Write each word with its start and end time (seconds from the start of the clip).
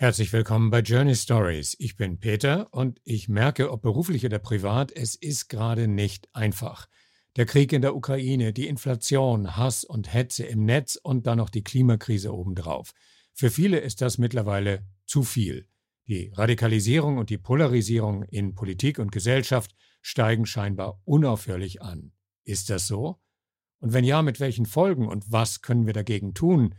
Herzlich 0.00 0.32
willkommen 0.32 0.70
bei 0.70 0.80
Journey 0.80 1.14
Stories. 1.14 1.76
Ich 1.78 1.94
bin 1.94 2.20
Peter 2.20 2.72
und 2.72 3.02
ich 3.04 3.28
merke, 3.28 3.70
ob 3.70 3.82
beruflich 3.82 4.24
oder 4.24 4.38
privat, 4.38 4.90
es 4.90 5.14
ist 5.14 5.50
gerade 5.50 5.88
nicht 5.88 6.26
einfach. 6.32 6.88
Der 7.36 7.44
Krieg 7.44 7.70
in 7.74 7.82
der 7.82 7.94
Ukraine, 7.94 8.54
die 8.54 8.66
Inflation, 8.66 9.58
Hass 9.58 9.84
und 9.84 10.10
Hetze 10.10 10.46
im 10.46 10.64
Netz 10.64 10.96
und 10.96 11.26
dann 11.26 11.36
noch 11.36 11.50
die 11.50 11.62
Klimakrise 11.62 12.32
obendrauf. 12.32 12.94
Für 13.34 13.50
viele 13.50 13.78
ist 13.78 14.00
das 14.00 14.16
mittlerweile 14.16 14.86
zu 15.04 15.22
viel. 15.22 15.68
Die 16.08 16.32
Radikalisierung 16.34 17.18
und 17.18 17.28
die 17.28 17.36
Polarisierung 17.36 18.22
in 18.22 18.54
Politik 18.54 19.00
und 19.00 19.12
Gesellschaft 19.12 19.76
steigen 20.00 20.46
scheinbar 20.46 21.02
unaufhörlich 21.04 21.82
an. 21.82 22.12
Ist 22.44 22.70
das 22.70 22.86
so? 22.86 23.20
Und 23.80 23.92
wenn 23.92 24.04
ja, 24.04 24.22
mit 24.22 24.40
welchen 24.40 24.64
Folgen 24.64 25.06
und 25.06 25.30
was 25.30 25.60
können 25.60 25.84
wir 25.84 25.92
dagegen 25.92 26.32
tun? 26.32 26.74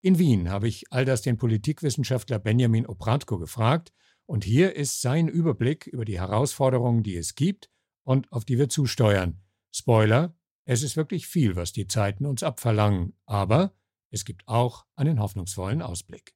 In 0.00 0.18
Wien 0.20 0.48
habe 0.48 0.68
ich 0.68 0.92
all 0.92 1.04
das 1.04 1.22
den 1.22 1.38
Politikwissenschaftler 1.38 2.38
Benjamin 2.38 2.86
Opratko 2.86 3.38
gefragt 3.38 3.92
und 4.26 4.44
hier 4.44 4.76
ist 4.76 5.00
sein 5.00 5.26
Überblick 5.26 5.88
über 5.88 6.04
die 6.04 6.20
Herausforderungen, 6.20 7.02
die 7.02 7.16
es 7.16 7.34
gibt 7.34 7.68
und 8.04 8.30
auf 8.30 8.44
die 8.44 8.58
wir 8.58 8.68
zusteuern. 8.68 9.40
Spoiler, 9.72 10.36
es 10.64 10.84
ist 10.84 10.96
wirklich 10.96 11.26
viel, 11.26 11.56
was 11.56 11.72
die 11.72 11.88
Zeiten 11.88 12.26
uns 12.26 12.44
abverlangen, 12.44 13.14
aber 13.26 13.72
es 14.10 14.24
gibt 14.24 14.46
auch 14.46 14.86
einen 14.94 15.20
hoffnungsvollen 15.20 15.82
Ausblick. 15.82 16.32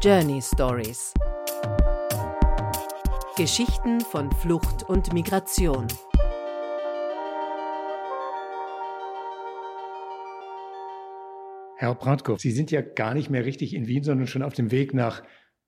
Journey 0.00 0.40
Stories 0.40 1.12
Geschichten 3.36 4.00
von 4.00 4.30
Flucht 4.32 4.84
und 4.84 5.12
Migration. 5.12 5.86
Herr 11.80 11.94
Bratkow, 11.94 12.40
Sie 12.40 12.50
sind 12.50 12.72
ja 12.72 12.80
gar 12.80 13.14
nicht 13.14 13.30
mehr 13.30 13.44
richtig 13.44 13.72
in 13.72 13.86
Wien, 13.86 14.02
sondern 14.02 14.26
schon 14.26 14.42
auf 14.42 14.52
dem 14.52 14.72
Weg 14.72 14.94
nach 14.94 15.22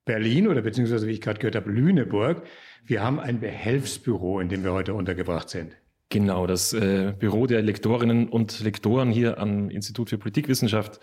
Berlin 0.04 0.48
oder 0.48 0.60
beziehungsweise, 0.60 1.06
wie 1.06 1.12
ich 1.12 1.20
gerade 1.20 1.38
gehört 1.38 1.54
habe, 1.54 1.70
Lüneburg. 1.70 2.42
Wir 2.84 3.04
haben 3.04 3.20
ein 3.20 3.38
Behelfsbüro, 3.38 4.40
in 4.40 4.48
dem 4.48 4.64
wir 4.64 4.72
heute 4.72 4.94
untergebracht 4.94 5.48
sind. 5.48 5.76
Genau, 6.08 6.48
das 6.48 6.72
äh, 6.72 7.14
Büro 7.16 7.46
der 7.46 7.62
Lektorinnen 7.62 8.28
und 8.28 8.58
Lektoren 8.58 9.12
hier 9.12 9.38
am 9.38 9.70
Institut 9.70 10.10
für 10.10 10.18
Politikwissenschaft, 10.18 10.98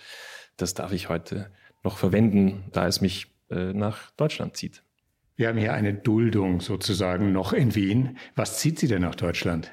das 0.58 0.74
darf 0.74 0.92
ich 0.92 1.08
heute 1.08 1.52
noch 1.86 1.98
verwenden, 1.98 2.66
da 2.74 2.86
es 2.86 3.00
mich 3.00 3.28
äh, 3.50 3.72
nach 3.72 4.12
Deutschland 4.12 4.58
zieht. 4.58 4.84
Wir 5.38 5.48
haben 5.48 5.58
hier 5.58 5.74
eine 5.74 5.94
Duldung 5.94 6.60
sozusagen 6.60 7.32
noch 7.32 7.54
in 7.54 7.76
Wien. 7.76 8.18
Was 8.36 8.60
zieht 8.60 8.78
Sie 8.78 8.90
denn 8.90 9.04
nach 9.04 9.16
Deutschland? 9.16 9.72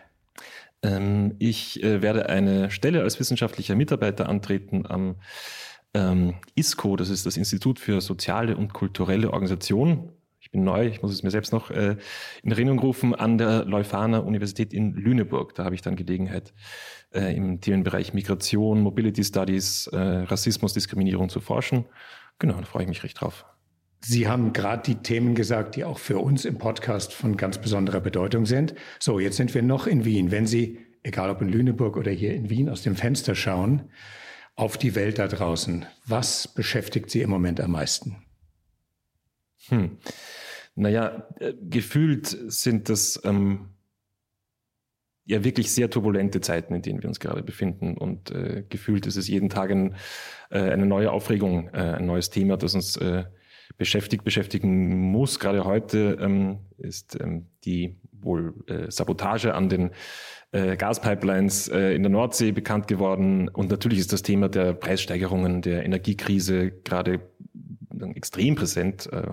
Ähm, 0.85 1.35
ich 1.39 1.83
äh, 1.83 2.03
werde 2.03 2.29
eine 2.29 2.71
Stelle 2.71 3.03
als 3.03 3.19
wissenschaftlicher 3.19 3.75
Mitarbeiter 3.75 4.29
antreten 4.29 4.85
am 4.87 5.17
ähm, 5.95 6.35
ISCO, 6.55 6.97
das 6.97 7.09
ist 7.09 7.25
das 7.25 7.37
Institut 7.37 7.79
für 7.79 8.01
soziale 8.01 8.57
und 8.57 8.73
kulturelle 8.73 9.33
Organisation. 9.33 10.11
Ich 10.41 10.51
bin 10.51 10.63
neu, 10.63 10.87
ich 10.87 11.01
muss 11.01 11.13
es 11.13 11.23
mir 11.23 11.31
selbst 11.31 11.53
noch 11.53 11.71
äh, 11.71 11.97
in 12.43 12.51
Erinnerung 12.51 12.81
rufen, 12.81 13.15
an 13.15 13.39
der 13.39 13.65
Leuphana 13.65 14.19
Universität 14.19 14.75
in 14.75 14.93
Lüneburg. 14.93 15.55
Da 15.55 15.65
habe 15.65 15.75
ich 15.75 15.81
dann 15.81 15.97
Gelegenheit, 15.97 16.53
äh, 17.15 17.35
im 17.35 17.61
Themenbereich 17.61 18.13
Migration, 18.13 18.83
Mobility 18.83 19.25
Studies, 19.25 19.87
äh, 19.87 19.97
Rassismus, 19.99 20.75
Diskriminierung 20.75 21.31
zu 21.31 21.41
forschen. 21.41 21.87
Genau, 22.39 22.59
da 22.59 22.65
freue 22.65 22.83
ich 22.83 22.89
mich 22.89 23.05
recht 23.05 23.21
drauf. 23.21 23.47
Sie 24.07 24.29
haben 24.29 24.53
gerade 24.53 24.83
die 24.83 24.97
Themen 24.97 25.35
gesagt, 25.35 25.77
die 25.77 25.85
auch 25.85 25.99
für 25.99 26.19
uns 26.19 26.45
im 26.45 26.59
Podcast 26.59 27.15
von 27.15 27.39
ganz 27.39 27.57
besonderer 27.57 28.01
Bedeutung 28.01 28.45
sind. 28.45 28.75
So, 29.01 29.19
jetzt 29.19 29.39
sind 29.39 29.55
wir 29.55 29.63
noch 29.63 29.87
in 29.87 30.05
Wien. 30.05 30.31
Wenn 30.31 30.47
Sie, 30.47 30.79
egal 31.03 31.31
ob 31.31 31.41
in 31.41 31.49
Lüneburg 31.49 31.97
oder 31.97 32.11
hier 32.11 32.35
in 32.35 32.51
Wien, 32.51 32.69
aus 32.69 32.83
dem 32.83 32.97
Fenster 32.97 33.35
schauen, 33.35 33.91
auf 34.57 34.77
die 34.77 34.95
Welt 34.95 35.19
da 35.19 35.27
draußen, 35.27 35.87
was 36.07 36.49
beschäftigt 36.49 37.09
Sie 37.09 37.23
im 37.23 37.31
Moment 37.31 37.63
am 37.63 37.73
meisten? 37.73 38.17
Hm. 39.69 39.97
Naja, 40.75 41.27
äh, 41.41 41.55
gefühlt 41.63 42.27
sind 42.27 42.91
das 42.91 43.19
ähm, 43.25 43.71
ja 45.25 45.45
wirklich 45.45 45.73
sehr 45.73 45.89
turbulente 45.89 46.43
Zeiten, 46.43 46.75
in 46.75 46.83
denen 46.83 47.03
wir 47.03 47.09
uns 47.09 47.21
gerade 47.21 47.43
befinden. 47.43 47.97
Und 47.97 48.31
äh, 48.33 48.65
gefühlt 48.69 49.07
ist 49.07 49.17
es 49.17 49.29
jeden 49.29 49.49
Tag 49.49 49.71
ein, 49.71 49.97
äh, 50.51 50.59
eine 50.59 50.85
neue 50.85 51.11
Aufregung, 51.11 51.69
äh, 51.69 51.95
ein 51.97 52.05
neues 52.05 52.29
Thema, 52.29 52.59
das 52.59 52.75
uns 52.75 52.97
äh, 52.97 53.25
beschäftigt, 53.77 54.25
beschäftigen 54.25 55.11
muss. 55.11 55.39
Gerade 55.39 55.65
heute 55.65 56.19
ähm, 56.21 56.59
ist 56.79 57.19
ähm, 57.21 57.47
die 57.65 57.97
wohl 58.13 58.55
äh, 58.67 58.91
Sabotage 58.91 59.55
an 59.55 59.69
den 59.69 59.91
äh, 60.53 60.77
Gaspipelines 60.77 61.69
äh, 61.69 61.95
in 61.95 62.03
der 62.03 62.11
Nordsee 62.11 62.53
bekannt 62.53 62.89
geworden. 62.89 63.49
Und 63.49 63.71
natürlich 63.71 63.99
ist 63.99 64.13
das 64.13 64.23
Thema 64.23 64.49
der 64.49 64.73
Preissteigerungen, 64.73 65.63
der 65.63 65.85
Energiekrise 65.85 66.71
gerade 66.71 67.21
extrem 68.15 68.55
präsent, 68.55 69.09
äh, 69.13 69.33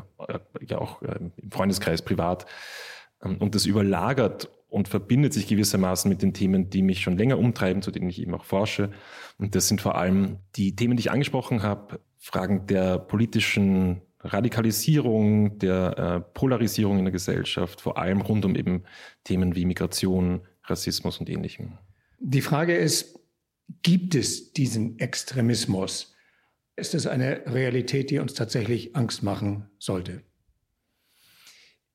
ja 0.65 0.77
auch 0.77 1.01
äh, 1.01 1.19
im 1.37 1.51
Freundeskreis 1.51 2.01
privat. 2.01 2.45
Ähm, 3.23 3.37
und 3.37 3.55
das 3.55 3.65
überlagert 3.65 4.49
und 4.69 4.87
verbindet 4.87 5.33
sich 5.33 5.47
gewissermaßen 5.47 6.09
mit 6.09 6.21
den 6.21 6.33
Themen, 6.33 6.69
die 6.69 6.81
mich 6.81 7.01
schon 7.01 7.17
länger 7.17 7.37
umtreiben, 7.37 7.81
zu 7.81 7.91
denen 7.91 8.09
ich 8.09 8.21
eben 8.21 8.33
auch 8.33 8.45
forsche. 8.45 8.91
Und 9.37 9.55
das 9.55 9.67
sind 9.67 9.81
vor 9.81 9.95
allem 9.95 10.37
die 10.55 10.75
Themen, 10.75 10.95
die 10.95 11.01
ich 11.01 11.11
angesprochen 11.11 11.61
habe, 11.61 11.99
Fragen 12.17 12.67
der 12.67 12.97
politischen 12.97 14.01
Radikalisierung, 14.23 15.57
der 15.59 15.97
äh, 15.97 16.21
Polarisierung 16.33 16.99
in 16.99 17.05
der 17.05 17.11
Gesellschaft, 17.11 17.81
vor 17.81 17.97
allem 17.97 18.21
rund 18.21 18.45
um 18.45 18.55
eben 18.55 18.83
Themen 19.23 19.55
wie 19.55 19.65
Migration, 19.65 20.41
Rassismus 20.63 21.19
und 21.19 21.29
ähnlichem. 21.29 21.77
Die 22.19 22.41
Frage 22.41 22.75
ist, 22.75 23.19
gibt 23.83 24.15
es 24.15 24.53
diesen 24.53 24.99
Extremismus? 24.99 26.15
Ist 26.75 26.93
es 26.95 27.07
eine 27.07 27.43
Realität, 27.47 28.09
die 28.11 28.19
uns 28.19 28.33
tatsächlich 28.33 28.95
Angst 28.95 29.23
machen 29.23 29.69
sollte? 29.77 30.23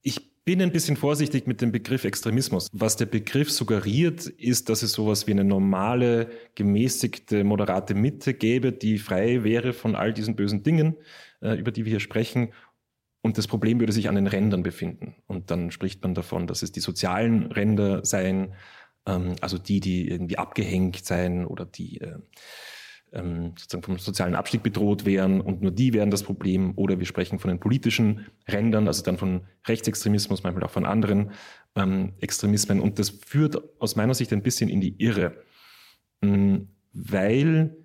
Ich 0.02 0.36
bin 0.44 0.62
ein 0.62 0.70
bisschen 0.70 0.96
vorsichtig 0.96 1.48
mit 1.48 1.60
dem 1.60 1.72
Begriff 1.72 2.04
Extremismus. 2.04 2.68
Was 2.72 2.96
der 2.96 3.06
Begriff 3.06 3.50
suggeriert, 3.50 4.26
ist, 4.26 4.68
dass 4.68 4.84
es 4.84 4.92
sowas 4.92 5.26
wie 5.26 5.32
eine 5.32 5.42
normale, 5.42 6.30
gemäßigte, 6.54 7.42
moderate 7.42 7.94
Mitte 7.94 8.32
gäbe, 8.32 8.70
die 8.70 8.98
frei 8.98 9.42
wäre 9.42 9.72
von 9.72 9.96
all 9.96 10.12
diesen 10.12 10.36
bösen 10.36 10.62
Dingen, 10.62 10.96
über 11.54 11.70
die 11.72 11.84
wir 11.84 11.90
hier 11.90 12.00
sprechen. 12.00 12.52
Und 13.22 13.38
das 13.38 13.48
Problem 13.48 13.80
würde 13.80 13.92
sich 13.92 14.08
an 14.08 14.14
den 14.14 14.26
Rändern 14.26 14.62
befinden. 14.62 15.16
Und 15.26 15.50
dann 15.50 15.70
spricht 15.70 16.02
man 16.02 16.14
davon, 16.14 16.46
dass 16.46 16.62
es 16.62 16.72
die 16.72 16.80
sozialen 16.80 17.50
Ränder 17.50 18.04
seien, 18.04 18.54
ähm, 19.06 19.34
also 19.40 19.58
die, 19.58 19.80
die 19.80 20.08
irgendwie 20.08 20.38
abgehängt 20.38 21.04
seien 21.04 21.44
oder 21.44 21.64
die 21.64 22.00
äh, 22.00 22.18
ähm, 23.12 23.54
sozusagen 23.56 23.82
vom 23.82 23.98
sozialen 23.98 24.34
Abstieg 24.34 24.62
bedroht 24.62 25.04
wären 25.04 25.40
und 25.40 25.62
nur 25.62 25.70
die 25.70 25.92
wären 25.92 26.10
das 26.10 26.22
Problem. 26.22 26.72
Oder 26.76 26.98
wir 26.98 27.06
sprechen 27.06 27.38
von 27.38 27.48
den 27.48 27.60
politischen 27.60 28.26
Rändern, 28.48 28.86
also 28.86 29.02
dann 29.02 29.18
von 29.18 29.42
Rechtsextremismus, 29.66 30.42
manchmal 30.42 30.64
auch 30.64 30.70
von 30.70 30.86
anderen 30.86 31.32
ähm, 31.74 32.14
Extremismen. 32.20 32.80
Und 32.80 32.98
das 32.98 33.10
führt 33.10 33.56
aus 33.80 33.96
meiner 33.96 34.14
Sicht 34.14 34.32
ein 34.32 34.42
bisschen 34.42 34.68
in 34.68 34.80
die 34.80 34.96
Irre, 35.02 35.42
ähm, 36.22 36.68
weil 36.92 37.76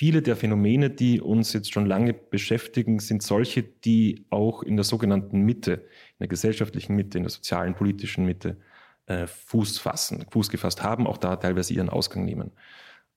viele 0.00 0.22
der 0.22 0.34
Phänomene, 0.34 0.88
die 0.88 1.20
uns 1.20 1.52
jetzt 1.52 1.74
schon 1.74 1.84
lange 1.84 2.14
beschäftigen, 2.14 3.00
sind 3.00 3.22
solche, 3.22 3.62
die 3.62 4.24
auch 4.30 4.62
in 4.62 4.76
der 4.76 4.84
sogenannten 4.84 5.42
Mitte, 5.42 5.72
in 5.72 6.20
der 6.20 6.28
gesellschaftlichen 6.28 6.96
Mitte, 6.96 7.18
in 7.18 7.24
der 7.24 7.30
sozialen, 7.30 7.74
politischen 7.74 8.24
Mitte 8.24 8.56
äh, 9.04 9.26
Fuß 9.26 9.76
fassen, 9.76 10.24
Fuß 10.30 10.48
gefasst 10.48 10.82
haben, 10.82 11.06
auch 11.06 11.18
da 11.18 11.36
teilweise 11.36 11.74
ihren 11.74 11.90
Ausgang 11.90 12.24
nehmen. 12.24 12.52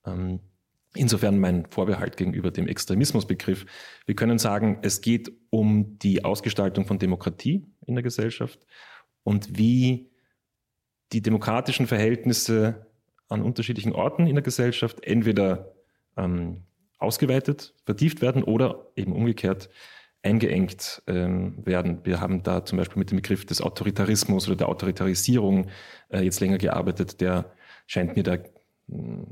Ähm, 0.05 0.41
insofern 0.93 1.39
mein 1.39 1.67
Vorbehalt 1.67 2.17
gegenüber 2.17 2.51
dem 2.51 2.67
Extremismusbegriff. 2.67 3.65
Wir 4.05 4.15
können 4.15 4.37
sagen, 4.37 4.79
es 4.81 4.99
geht 4.99 5.31
um 5.51 5.97
die 5.99 6.25
Ausgestaltung 6.25 6.85
von 6.85 6.99
Demokratie 6.99 7.65
in 7.87 7.95
der 7.95 8.03
Gesellschaft 8.03 8.59
und 9.23 9.57
wie 9.57 10.11
die 11.13 11.21
demokratischen 11.21 11.87
Verhältnisse 11.87 12.87
an 13.29 13.41
unterschiedlichen 13.41 13.93
Orten 13.93 14.27
in 14.27 14.35
der 14.35 14.43
Gesellschaft 14.43 15.01
entweder 15.01 15.73
ähm, 16.17 16.63
ausgeweitet, 17.03 17.73
vertieft 17.85 18.21
werden 18.21 18.43
oder 18.43 18.87
eben 18.95 19.13
umgekehrt 19.13 19.69
eingeengt 20.23 21.03
ähm, 21.07 21.65
werden. 21.65 21.99
Wir 22.05 22.21
haben 22.21 22.43
da 22.43 22.65
zum 22.65 22.77
Beispiel 22.77 22.99
mit 22.99 23.11
dem 23.11 23.17
Begriff 23.17 23.45
des 23.45 23.61
Autoritarismus 23.61 24.47
oder 24.47 24.55
der 24.55 24.69
Autoritarisierung 24.69 25.67
äh, 26.09 26.21
jetzt 26.21 26.39
länger 26.39 26.57
gearbeitet. 26.57 27.19
Der 27.19 27.51
scheint 27.87 28.15
mir 28.15 28.23
da 28.23 28.37
mh, 28.87 29.25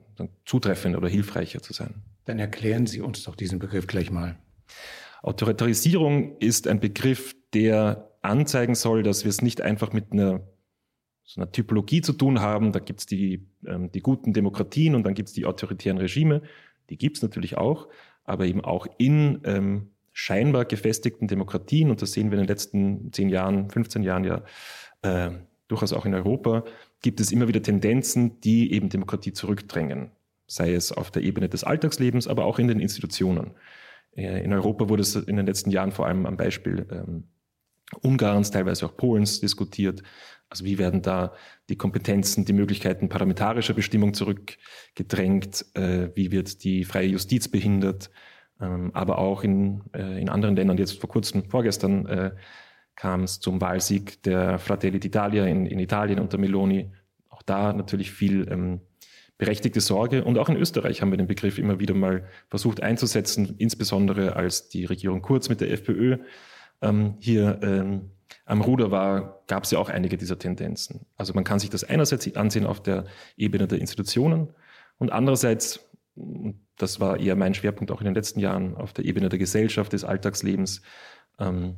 zutreffend 0.45 0.97
oder 0.97 1.07
hilfreicher 1.07 1.61
zu 1.61 1.71
sein. 1.71 2.03
Dann 2.25 2.39
erklären 2.39 2.87
Sie 2.87 3.01
uns 3.01 3.23
doch 3.23 3.35
diesen 3.35 3.57
Begriff 3.57 3.87
gleich 3.87 4.11
mal. 4.11 4.37
Autoritarisierung 5.23 6.37
ist 6.39 6.67
ein 6.67 6.79
Begriff, 6.79 7.35
der 7.53 8.11
anzeigen 8.21 8.75
soll, 8.75 9.01
dass 9.01 9.23
wir 9.23 9.29
es 9.29 9.41
nicht 9.41 9.61
einfach 9.61 9.93
mit 9.93 10.11
einer 10.11 10.41
so 11.23 11.39
einer 11.39 11.51
Typologie 11.51 12.01
zu 12.01 12.13
tun 12.13 12.41
haben. 12.41 12.73
Da 12.73 12.79
gibt 12.79 13.01
es 13.01 13.05
die, 13.05 13.47
ähm, 13.65 13.91
die 13.91 14.01
guten 14.01 14.33
Demokratien 14.33 14.95
und 14.95 15.03
dann 15.03 15.13
gibt 15.13 15.29
es 15.29 15.33
die 15.33 15.45
autoritären 15.45 15.97
Regime, 15.97 16.41
die 16.91 16.97
gibt 16.97 17.17
es 17.17 17.23
natürlich 17.23 17.57
auch, 17.57 17.87
aber 18.23 18.45
eben 18.45 18.61
auch 18.61 18.85
in 18.97 19.41
ähm, 19.45 19.91
scheinbar 20.13 20.65
gefestigten 20.65 21.27
Demokratien, 21.27 21.89
und 21.89 22.01
das 22.01 22.11
sehen 22.11 22.29
wir 22.29 22.37
in 22.37 22.43
den 22.43 22.49
letzten 22.49 23.11
zehn 23.13 23.29
Jahren, 23.29 23.69
15 23.69 24.03
Jahren 24.03 24.23
ja 24.25 24.43
äh, 25.01 25.31
durchaus 25.67 25.93
auch 25.93 26.05
in 26.05 26.13
Europa, 26.13 26.65
gibt 27.01 27.19
es 27.19 27.31
immer 27.31 27.47
wieder 27.47 27.63
Tendenzen, 27.63 28.41
die 28.41 28.73
eben 28.73 28.89
Demokratie 28.89 29.33
zurückdrängen. 29.33 30.11
sei 30.47 30.73
es 30.73 30.91
auf 30.91 31.11
der 31.11 31.23
Ebene 31.23 31.47
des 31.47 31.63
Alltagslebens, 31.63 32.27
aber 32.27 32.43
auch 32.43 32.59
in 32.59 32.67
den 32.67 32.81
Institutionen. 32.81 33.51
Äh, 34.17 34.43
in 34.43 34.51
Europa 34.51 34.89
wurde 34.89 35.01
es 35.01 35.15
in 35.15 35.37
den 35.37 35.45
letzten 35.45 35.71
Jahren 35.71 35.93
vor 35.93 36.07
allem 36.07 36.25
am 36.25 36.35
Beispiel 36.35 36.85
ähm, 36.91 37.23
Ungarns, 38.01 38.51
teilweise 38.51 38.85
auch 38.85 38.97
Polens 38.97 39.39
diskutiert. 39.39 40.03
Also 40.51 40.65
wie 40.65 40.77
werden 40.77 41.01
da 41.01 41.33
die 41.69 41.77
Kompetenzen, 41.77 42.43
die 42.43 42.51
Möglichkeiten 42.51 43.07
parlamentarischer 43.07 43.73
Bestimmung 43.73 44.13
zurückgedrängt? 44.13 45.65
Äh, 45.75 46.09
wie 46.13 46.31
wird 46.31 46.65
die 46.65 46.83
freie 46.83 47.07
Justiz 47.07 47.47
behindert? 47.47 48.11
Ähm, 48.59 48.91
aber 48.93 49.17
auch 49.17 49.45
in, 49.45 49.81
äh, 49.93 50.21
in 50.21 50.27
anderen 50.27 50.57
Ländern, 50.57 50.77
jetzt 50.77 50.99
vor 50.99 51.09
kurzem, 51.09 51.49
vorgestern, 51.49 52.05
äh, 52.05 52.31
kam 52.95 53.23
es 53.23 53.39
zum 53.39 53.61
Wahlsieg 53.61 54.21
der 54.23 54.59
Fratelli 54.59 54.97
d'Italia 54.97 55.45
in, 55.45 55.65
in 55.65 55.79
Italien 55.79 56.19
unter 56.19 56.37
Meloni. 56.37 56.91
Auch 57.29 57.43
da 57.43 57.71
natürlich 57.71 58.11
viel 58.11 58.45
ähm, 58.51 58.81
berechtigte 59.37 59.79
Sorge. 59.79 60.25
Und 60.25 60.37
auch 60.37 60.49
in 60.49 60.57
Österreich 60.57 61.01
haben 61.01 61.11
wir 61.11 61.17
den 61.17 61.27
Begriff 61.27 61.59
immer 61.59 61.79
wieder 61.79 61.93
mal 61.93 62.27
versucht 62.49 62.83
einzusetzen, 62.83 63.55
insbesondere 63.57 64.35
als 64.35 64.67
die 64.67 64.83
Regierung 64.83 65.21
Kurz 65.21 65.47
mit 65.47 65.61
der 65.61 65.71
FPÖ 65.71 66.17
ähm, 66.81 67.15
hier 67.19 67.59
ähm, 67.63 68.11
am 68.45 68.61
Ruder 68.61 68.91
war, 68.91 69.43
gab 69.47 69.63
es 69.63 69.71
ja 69.71 69.79
auch 69.79 69.89
einige 69.89 70.17
dieser 70.17 70.37
Tendenzen. 70.37 71.05
Also 71.17 71.33
man 71.33 71.43
kann 71.43 71.59
sich 71.59 71.69
das 71.69 71.83
einerseits 71.83 72.35
ansehen 72.35 72.65
auf 72.65 72.81
der 72.81 73.05
Ebene 73.37 73.67
der 73.67 73.79
Institutionen 73.79 74.49
und 74.97 75.11
andererseits, 75.11 75.79
das 76.77 76.99
war 76.99 77.19
eher 77.19 77.35
mein 77.35 77.53
Schwerpunkt 77.53 77.91
auch 77.91 78.01
in 78.01 78.05
den 78.05 78.15
letzten 78.15 78.39
Jahren, 78.39 78.75
auf 78.75 78.93
der 78.93 79.05
Ebene 79.05 79.29
der 79.29 79.39
Gesellschaft, 79.39 79.93
des 79.93 80.03
Alltagslebens 80.03 80.81
ähm, 81.39 81.77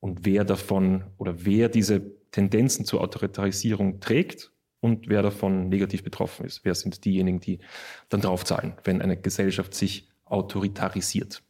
und 0.00 0.24
wer 0.24 0.44
davon 0.44 1.04
oder 1.18 1.44
wer 1.44 1.68
diese 1.68 2.02
Tendenzen 2.30 2.84
zur 2.84 3.00
Autoritarisierung 3.00 4.00
trägt 4.00 4.52
und 4.80 5.08
wer 5.08 5.22
davon 5.22 5.68
negativ 5.68 6.02
betroffen 6.02 6.44
ist. 6.44 6.64
Wer 6.64 6.74
sind 6.74 7.04
diejenigen, 7.04 7.40
die 7.40 7.60
dann 8.08 8.20
draufzahlen, 8.20 8.74
wenn 8.84 9.00
eine 9.00 9.16
Gesellschaft 9.16 9.74
sich 9.74 10.08
autoritarisiert? 10.24 11.42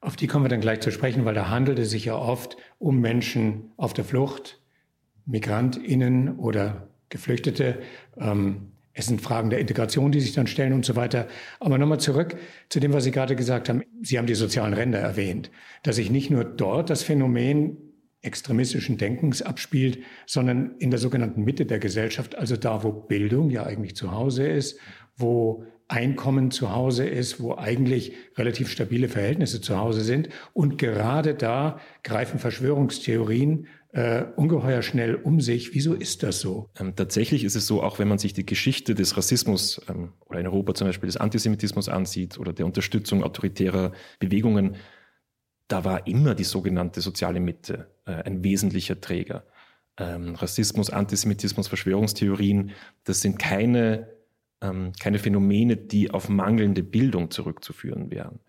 Auf 0.00 0.16
die 0.16 0.26
kommen 0.26 0.44
wir 0.44 0.48
dann 0.48 0.60
gleich 0.60 0.80
zu 0.80 0.90
sprechen, 0.90 1.24
weil 1.24 1.34
da 1.34 1.48
handelt 1.48 1.78
es 1.78 1.90
sich 1.90 2.06
ja 2.06 2.16
oft 2.16 2.56
um 2.78 3.00
Menschen 3.00 3.72
auf 3.76 3.92
der 3.92 4.04
Flucht, 4.04 4.60
MigrantInnen 5.26 6.38
oder 6.38 6.88
Geflüchtete. 7.10 7.80
Ähm, 8.16 8.72
es 8.92 9.06
sind 9.06 9.20
Fragen 9.20 9.50
der 9.50 9.60
Integration, 9.60 10.10
die 10.10 10.20
sich 10.20 10.32
dann 10.32 10.46
stellen 10.46 10.72
und 10.72 10.84
so 10.84 10.96
weiter. 10.96 11.28
Aber 11.60 11.78
nochmal 11.78 12.00
zurück 12.00 12.36
zu 12.68 12.80
dem, 12.80 12.92
was 12.92 13.04
Sie 13.04 13.10
gerade 13.10 13.36
gesagt 13.36 13.68
haben. 13.68 13.82
Sie 14.02 14.18
haben 14.18 14.26
die 14.26 14.34
sozialen 14.34 14.74
Ränder 14.74 14.98
erwähnt, 14.98 15.50
dass 15.82 15.96
sich 15.96 16.10
nicht 16.10 16.30
nur 16.30 16.44
dort 16.44 16.90
das 16.90 17.02
Phänomen 17.02 17.76
extremistischen 18.22 18.98
Denkens 18.98 19.42
abspielt, 19.42 20.00
sondern 20.26 20.76
in 20.78 20.90
der 20.90 20.98
sogenannten 20.98 21.44
Mitte 21.44 21.66
der 21.66 21.78
Gesellschaft, 21.78 22.36
also 22.36 22.56
da, 22.56 22.82
wo 22.82 22.92
Bildung 22.92 23.50
ja 23.50 23.64
eigentlich 23.64 23.96
zu 23.96 24.12
Hause 24.12 24.46
ist, 24.46 24.78
wo 25.16 25.64
Einkommen 25.90 26.52
zu 26.52 26.72
Hause 26.72 27.04
ist, 27.04 27.40
wo 27.40 27.56
eigentlich 27.56 28.12
relativ 28.36 28.70
stabile 28.70 29.08
Verhältnisse 29.08 29.60
zu 29.60 29.76
Hause 29.76 30.02
sind. 30.02 30.28
Und 30.52 30.78
gerade 30.78 31.34
da 31.34 31.80
greifen 32.04 32.38
Verschwörungstheorien 32.38 33.66
äh, 33.92 34.22
ungeheuer 34.36 34.82
schnell 34.82 35.16
um 35.16 35.40
sich. 35.40 35.74
Wieso 35.74 35.94
ist 35.94 36.22
das 36.22 36.38
so? 36.38 36.70
Ähm, 36.78 36.94
tatsächlich 36.94 37.42
ist 37.42 37.56
es 37.56 37.66
so, 37.66 37.82
auch 37.82 37.98
wenn 37.98 38.06
man 38.06 38.18
sich 38.18 38.32
die 38.32 38.46
Geschichte 38.46 38.94
des 38.94 39.16
Rassismus 39.16 39.80
ähm, 39.88 40.12
oder 40.26 40.38
in 40.38 40.46
Europa 40.46 40.74
zum 40.74 40.86
Beispiel 40.86 41.08
des 41.08 41.16
Antisemitismus 41.16 41.88
ansieht 41.88 42.38
oder 42.38 42.52
der 42.52 42.66
Unterstützung 42.66 43.24
autoritärer 43.24 43.90
Bewegungen, 44.20 44.76
da 45.66 45.84
war 45.84 46.06
immer 46.06 46.36
die 46.36 46.44
sogenannte 46.44 47.00
soziale 47.00 47.40
Mitte 47.40 47.90
äh, 48.06 48.12
ein 48.12 48.44
wesentlicher 48.44 49.00
Träger. 49.00 49.44
Ähm, 49.96 50.36
Rassismus, 50.36 50.90
Antisemitismus, 50.90 51.66
Verschwörungstheorien, 51.66 52.70
das 53.02 53.22
sind 53.22 53.40
keine 53.40 54.19
ähm, 54.60 54.92
keine 55.00 55.18
Phänomene, 55.18 55.76
die 55.76 56.10
auf 56.10 56.28
mangelnde 56.28 56.82
Bildung 56.82 57.30
zurückzuführen 57.30 58.10
wären. 58.10 58.40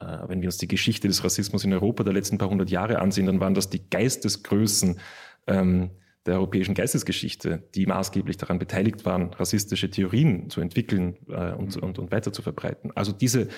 Äh, 0.00 0.28
wenn 0.28 0.42
wir 0.42 0.48
uns 0.48 0.58
die 0.58 0.68
Geschichte 0.68 1.08
des 1.08 1.24
Rassismus 1.24 1.64
in 1.64 1.72
Europa 1.72 2.04
der 2.04 2.12
letzten 2.12 2.38
paar 2.38 2.50
hundert 2.50 2.70
Jahre 2.70 3.00
ansehen, 3.00 3.26
dann 3.26 3.40
waren 3.40 3.54
das 3.54 3.70
die 3.70 3.88
Geistesgrößen 3.88 4.98
ähm, 5.46 5.90
der 6.26 6.34
europäischen 6.34 6.74
Geistesgeschichte, 6.74 7.62
die 7.74 7.86
maßgeblich 7.86 8.36
daran 8.36 8.58
beteiligt 8.58 9.04
waren, 9.04 9.32
rassistische 9.32 9.90
Theorien 9.90 10.50
zu 10.50 10.60
entwickeln 10.60 11.16
äh, 11.28 11.52
und, 11.52 11.76
und, 11.76 11.98
und 11.98 12.10
weiter 12.10 12.32
zu 12.32 12.42
verbreiten. 12.42 12.90
Also 12.94 13.12
diese 13.12 13.48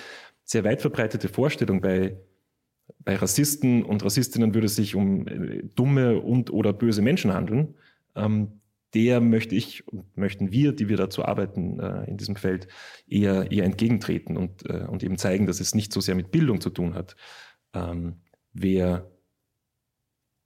sehr 0.43 0.63
weit 0.63 0.81
verbreitete 0.81 1.29
Vorstellung 1.29 1.81
bei, 1.81 2.17
bei 2.99 3.15
Rassisten 3.15 3.83
und 3.83 4.03
Rassistinnen 4.05 4.53
würde 4.53 4.67
es 4.67 4.75
sich 4.75 4.95
um 4.95 5.27
äh, 5.27 5.63
dumme 5.75 6.19
und 6.19 6.51
oder 6.51 6.73
böse 6.73 7.01
Menschen 7.01 7.33
handeln. 7.33 7.75
Ähm, 8.15 8.59
der 8.93 9.21
möchte 9.21 9.55
ich 9.55 9.87
und 9.87 10.17
möchten 10.17 10.51
wir, 10.51 10.73
die 10.73 10.89
wir 10.89 10.97
dazu 10.97 11.23
arbeiten 11.23 11.79
äh, 11.79 12.05
in 12.05 12.17
diesem 12.17 12.35
Feld, 12.35 12.67
eher, 13.07 13.51
eher 13.51 13.65
entgegentreten 13.65 14.37
und, 14.37 14.69
äh, 14.69 14.85
und 14.87 15.03
eben 15.03 15.17
zeigen, 15.17 15.45
dass 15.45 15.59
es 15.59 15.75
nicht 15.75 15.93
so 15.93 16.01
sehr 16.01 16.15
mit 16.15 16.31
Bildung 16.31 16.61
zu 16.61 16.69
tun 16.69 16.95
hat, 16.95 17.15
ähm, 17.73 18.21
wer 18.53 19.11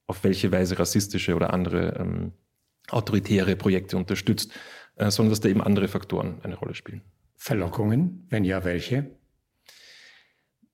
auf 0.07 0.23
welche 0.23 0.51
Weise 0.51 0.77
rassistische 0.77 1.35
oder 1.35 1.53
andere 1.53 1.95
ähm, 1.97 2.33
autoritäre 2.89 3.55
Projekte 3.55 3.95
unterstützt, 3.95 4.51
äh, 4.95 5.09
sondern 5.09 5.31
dass 5.31 5.39
da 5.39 5.49
eben 5.49 5.61
andere 5.61 5.87
Faktoren 5.87 6.41
eine 6.43 6.55
Rolle 6.55 6.75
spielen. 6.75 7.01
Verlockungen, 7.35 8.27
wenn 8.29 8.43
ja, 8.43 8.63
welche? 8.63 9.17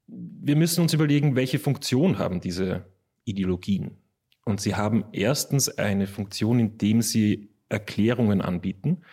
Wir 0.08 0.56
müssen 0.56 0.82
uns 0.82 0.94
überlegen, 0.94 1.36
welche 1.36 1.60
Funktion 1.60 2.18
haben 2.18 2.42
diese 2.42 2.86
Ideologien. 3.26 3.98
Und 4.44 4.60
sie 4.60 4.76
haben 4.76 5.06
erstens 5.12 5.70
eine 5.70 6.08
Funktion, 6.08 6.60
indem 6.60 7.04
sie 7.04 7.50
Erklärungen 7.70 8.42
anbieten. 8.42 9.04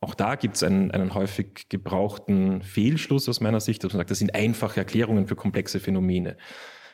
Auch 0.00 0.14
da 0.14 0.36
gibt 0.36 0.56
es 0.56 0.62
einen, 0.62 0.90
einen 0.92 1.14
häufig 1.14 1.68
gebrauchten 1.68 2.62
Fehlschluss 2.62 3.28
aus 3.28 3.40
meiner 3.40 3.60
Sicht, 3.60 3.82
dass 3.82 3.92
man 3.92 3.98
sagt, 3.98 4.10
das 4.10 4.20
sind 4.20 4.34
einfache 4.34 4.78
Erklärungen 4.78 5.26
für 5.26 5.34
komplexe 5.34 5.80
Phänomene. 5.80 6.36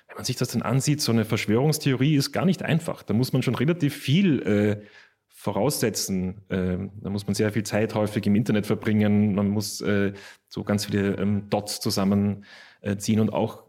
Wenn 0.09 0.17
man 0.17 0.25
sich 0.25 0.37
das 0.37 0.49
dann 0.49 0.63
ansieht, 0.63 1.01
so 1.01 1.13
eine 1.13 1.25
Verschwörungstheorie 1.25 2.17
ist 2.17 2.33
gar 2.33 2.47
nicht 2.47 2.63
einfach. 2.63 3.03
Da 3.03 3.13
muss 3.13 3.33
man 3.33 3.43
schon 3.43 3.55
relativ 3.55 3.95
viel 3.95 4.43
äh, 4.43 4.87
voraussetzen. 5.29 6.41
Äh, 6.49 6.79
da 7.03 7.11
muss 7.11 7.27
man 7.27 7.35
sehr 7.35 7.53
viel 7.53 7.65
Zeit 7.65 7.95
häufig 7.95 8.27
im 8.27 8.35
Internet 8.35 8.67
verbringen. 8.67 9.35
Man 9.35 9.49
muss 9.49 9.81
äh, 9.83 10.15
so 10.49 10.65
ganz 10.65 10.87
viele 10.87 11.17
ähm, 11.17 11.51
Dots 11.51 11.81
zusammenziehen 11.81 13.21
und 13.21 13.33
auch, 13.33 13.65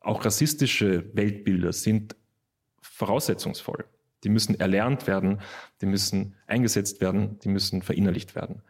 auch 0.00 0.24
rassistische 0.24 1.04
Weltbilder 1.14 1.72
sind 1.72 2.16
voraussetzungsvoll. 2.80 3.84
Die 4.24 4.28
müssen 4.28 4.58
erlernt 4.58 5.06
werden, 5.06 5.40
die 5.80 5.86
müssen 5.86 6.34
eingesetzt 6.46 7.00
werden, 7.00 7.38
die 7.40 7.48
müssen 7.48 7.82
verinnerlicht 7.82 8.34
werden. 8.34 8.62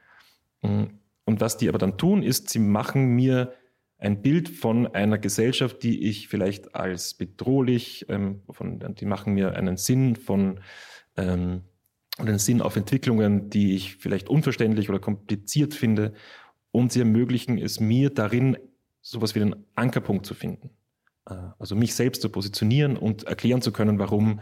Mm. 0.63 0.85
Und 1.25 1.41
was 1.43 1.59
die 1.59 1.69
aber 1.69 1.79
dann 1.79 1.99
tun, 1.99 2.23
ist, 2.23 2.49
sie 2.49 2.59
machen 2.59 3.15
mir 3.15 3.53
ein 3.99 4.23
Bild 4.23 4.49
von 4.49 4.87
einer 4.87 5.19
Gesellschaft, 5.19 5.83
die 5.83 6.09
ich 6.09 6.29
vielleicht 6.29 6.75
als 6.75 7.15
bedrohlich, 7.15 8.07
ähm, 8.09 8.43
von, 8.49 8.95
die 8.95 9.05
machen 9.05 9.35
mir 9.35 9.55
einen 9.55 9.77
Sinn 9.77 10.17
von 10.17 10.61
ähm, 11.17 11.63
einen 12.19 12.39
Sinn 12.39 12.61
auf 12.61 12.77
Entwicklungen, 12.77 13.51
die 13.51 13.75
ich 13.75 13.97
vielleicht 13.97 14.29
unverständlich 14.29 14.89
oder 14.89 14.99
kompliziert 14.99 15.75
finde. 15.75 16.15
Und 16.71 16.93
sie 16.93 17.01
ermöglichen 17.01 17.59
es 17.59 17.81
mir 17.81 18.11
darin, 18.11 18.57
sowas 19.01 19.35
wie 19.35 19.43
einen 19.43 19.65
Ankerpunkt 19.75 20.27
zu 20.27 20.35
finden. 20.35 20.71
Äh, 21.29 21.35
also 21.59 21.77
mich 21.77 21.95
selbst 21.95 22.23
zu 22.23 22.29
positionieren 22.29 22.97
und 22.97 23.25
erklären 23.25 23.63
zu 23.63 23.73
können, 23.73 23.99
warum 23.99 24.41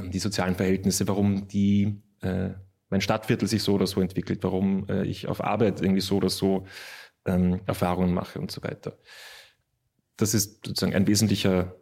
die 0.00 0.18
sozialen 0.18 0.54
Verhältnisse, 0.54 1.06
warum 1.08 1.48
die, 1.48 2.02
äh, 2.20 2.50
mein 2.88 3.00
Stadtviertel 3.00 3.48
sich 3.48 3.62
so 3.62 3.74
oder 3.74 3.86
so 3.86 4.00
entwickelt, 4.00 4.42
warum 4.42 4.86
äh, 4.88 5.04
ich 5.04 5.28
auf 5.28 5.42
Arbeit 5.42 5.80
irgendwie 5.80 6.00
so 6.00 6.16
oder 6.16 6.30
so 6.30 6.66
ähm, 7.26 7.60
Erfahrungen 7.66 8.14
mache 8.14 8.40
und 8.40 8.50
so 8.50 8.62
weiter. 8.62 8.98
Das 10.16 10.34
ist 10.34 10.66
sozusagen 10.66 10.94
ein 10.94 11.06
wesentlicher, 11.06 11.76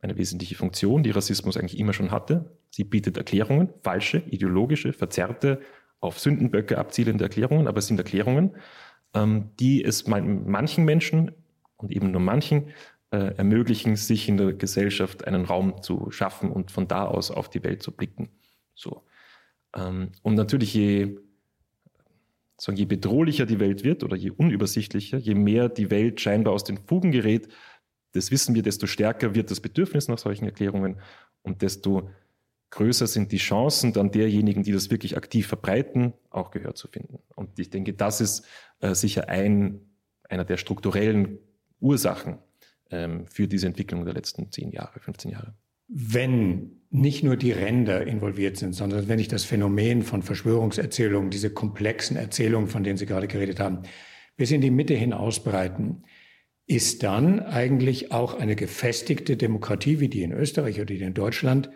eine 0.00 0.16
wesentliche 0.16 0.54
Funktion, 0.54 1.02
die 1.02 1.10
Rassismus 1.10 1.56
eigentlich 1.56 1.78
immer 1.78 1.92
schon 1.92 2.10
hatte. 2.10 2.56
Sie 2.70 2.84
bietet 2.84 3.16
Erklärungen, 3.16 3.70
falsche, 3.82 4.18
ideologische, 4.18 4.92
verzerrte, 4.92 5.60
auf 6.00 6.20
Sündenböcke 6.20 6.78
abzielende 6.78 7.24
Erklärungen, 7.24 7.66
aber 7.66 7.78
es 7.78 7.88
sind 7.88 7.98
Erklärungen, 7.98 8.56
ähm, 9.14 9.50
die 9.58 9.82
es 9.82 10.06
manchen 10.06 10.84
Menschen 10.84 11.32
und 11.76 11.90
eben 11.90 12.10
nur 12.10 12.20
manchen 12.20 12.70
äh, 13.10 13.34
ermöglichen, 13.36 13.96
sich 13.96 14.28
in 14.28 14.36
der 14.36 14.52
Gesellschaft 14.52 15.26
einen 15.26 15.44
Raum 15.44 15.82
zu 15.82 16.10
schaffen 16.10 16.50
und 16.50 16.70
von 16.70 16.88
da 16.88 17.06
aus 17.06 17.30
auf 17.30 17.48
die 17.48 17.64
Welt 17.64 17.82
zu 17.82 17.92
blicken. 17.92 18.28
So. 18.74 19.04
Ähm, 19.74 20.12
und 20.22 20.34
natürlich, 20.34 20.74
je, 20.74 21.18
sagen, 22.58 22.76
je 22.76 22.84
bedrohlicher 22.84 23.46
die 23.46 23.60
Welt 23.60 23.84
wird 23.84 24.04
oder 24.04 24.16
je 24.16 24.30
unübersichtlicher, 24.30 25.18
je 25.18 25.34
mehr 25.34 25.68
die 25.68 25.90
Welt 25.90 26.20
scheinbar 26.20 26.52
aus 26.52 26.64
den 26.64 26.78
Fugen 26.86 27.10
gerät, 27.10 27.48
das 28.12 28.30
wissen 28.30 28.54
wir, 28.54 28.62
desto 28.62 28.86
stärker 28.86 29.34
wird 29.34 29.50
das 29.50 29.60
Bedürfnis 29.60 30.08
nach 30.08 30.18
solchen 30.18 30.44
Erklärungen 30.44 31.00
und 31.42 31.62
desto 31.62 32.10
größer 32.70 33.06
sind 33.06 33.32
die 33.32 33.38
Chancen 33.38 33.92
dann 33.92 34.10
derjenigen, 34.10 34.62
die 34.62 34.72
das 34.72 34.90
wirklich 34.90 35.16
aktiv 35.16 35.46
verbreiten, 35.46 36.12
auch 36.30 36.50
Gehör 36.50 36.74
zu 36.74 36.88
finden. 36.88 37.20
Und 37.34 37.58
ich 37.58 37.70
denke, 37.70 37.94
das 37.94 38.20
ist 38.20 38.46
äh, 38.80 38.94
sicher 38.94 39.28
ein, 39.28 39.80
einer 40.28 40.44
der 40.44 40.58
strukturellen 40.58 41.38
Ursachen 41.80 42.38
ähm, 42.90 43.26
für 43.26 43.48
diese 43.48 43.66
Entwicklung 43.66 44.04
der 44.04 44.14
letzten 44.14 44.50
10 44.50 44.70
Jahre, 44.70 45.00
15 45.00 45.30
Jahre. 45.30 45.54
Wenn 45.88 46.78
nicht 46.90 47.22
nur 47.22 47.36
die 47.36 47.52
Ränder 47.52 48.06
involviert 48.06 48.56
sind, 48.56 48.74
sondern 48.74 49.08
wenn 49.08 49.18
ich 49.18 49.28
das 49.28 49.44
Phänomen 49.44 50.02
von 50.02 50.22
Verschwörungserzählungen, 50.22 51.30
diese 51.30 51.50
komplexen 51.50 52.16
Erzählungen, 52.16 52.68
von 52.68 52.84
denen 52.84 52.96
Sie 52.96 53.06
gerade 53.06 53.28
geredet 53.28 53.60
haben, 53.60 53.82
bis 54.36 54.50
in 54.50 54.60
die 54.60 54.70
Mitte 54.70 54.94
hin 54.94 55.12
ausbreiten, 55.12 56.04
ist 56.66 57.02
dann 57.02 57.40
eigentlich 57.40 58.12
auch 58.12 58.38
eine 58.38 58.54
gefestigte 58.54 59.36
Demokratie 59.36 60.00
wie 60.00 60.08
die 60.08 60.22
in 60.22 60.32
Österreich 60.32 60.76
oder 60.76 60.94
die 60.94 61.00
in 61.00 61.14
Deutschland 61.14 61.70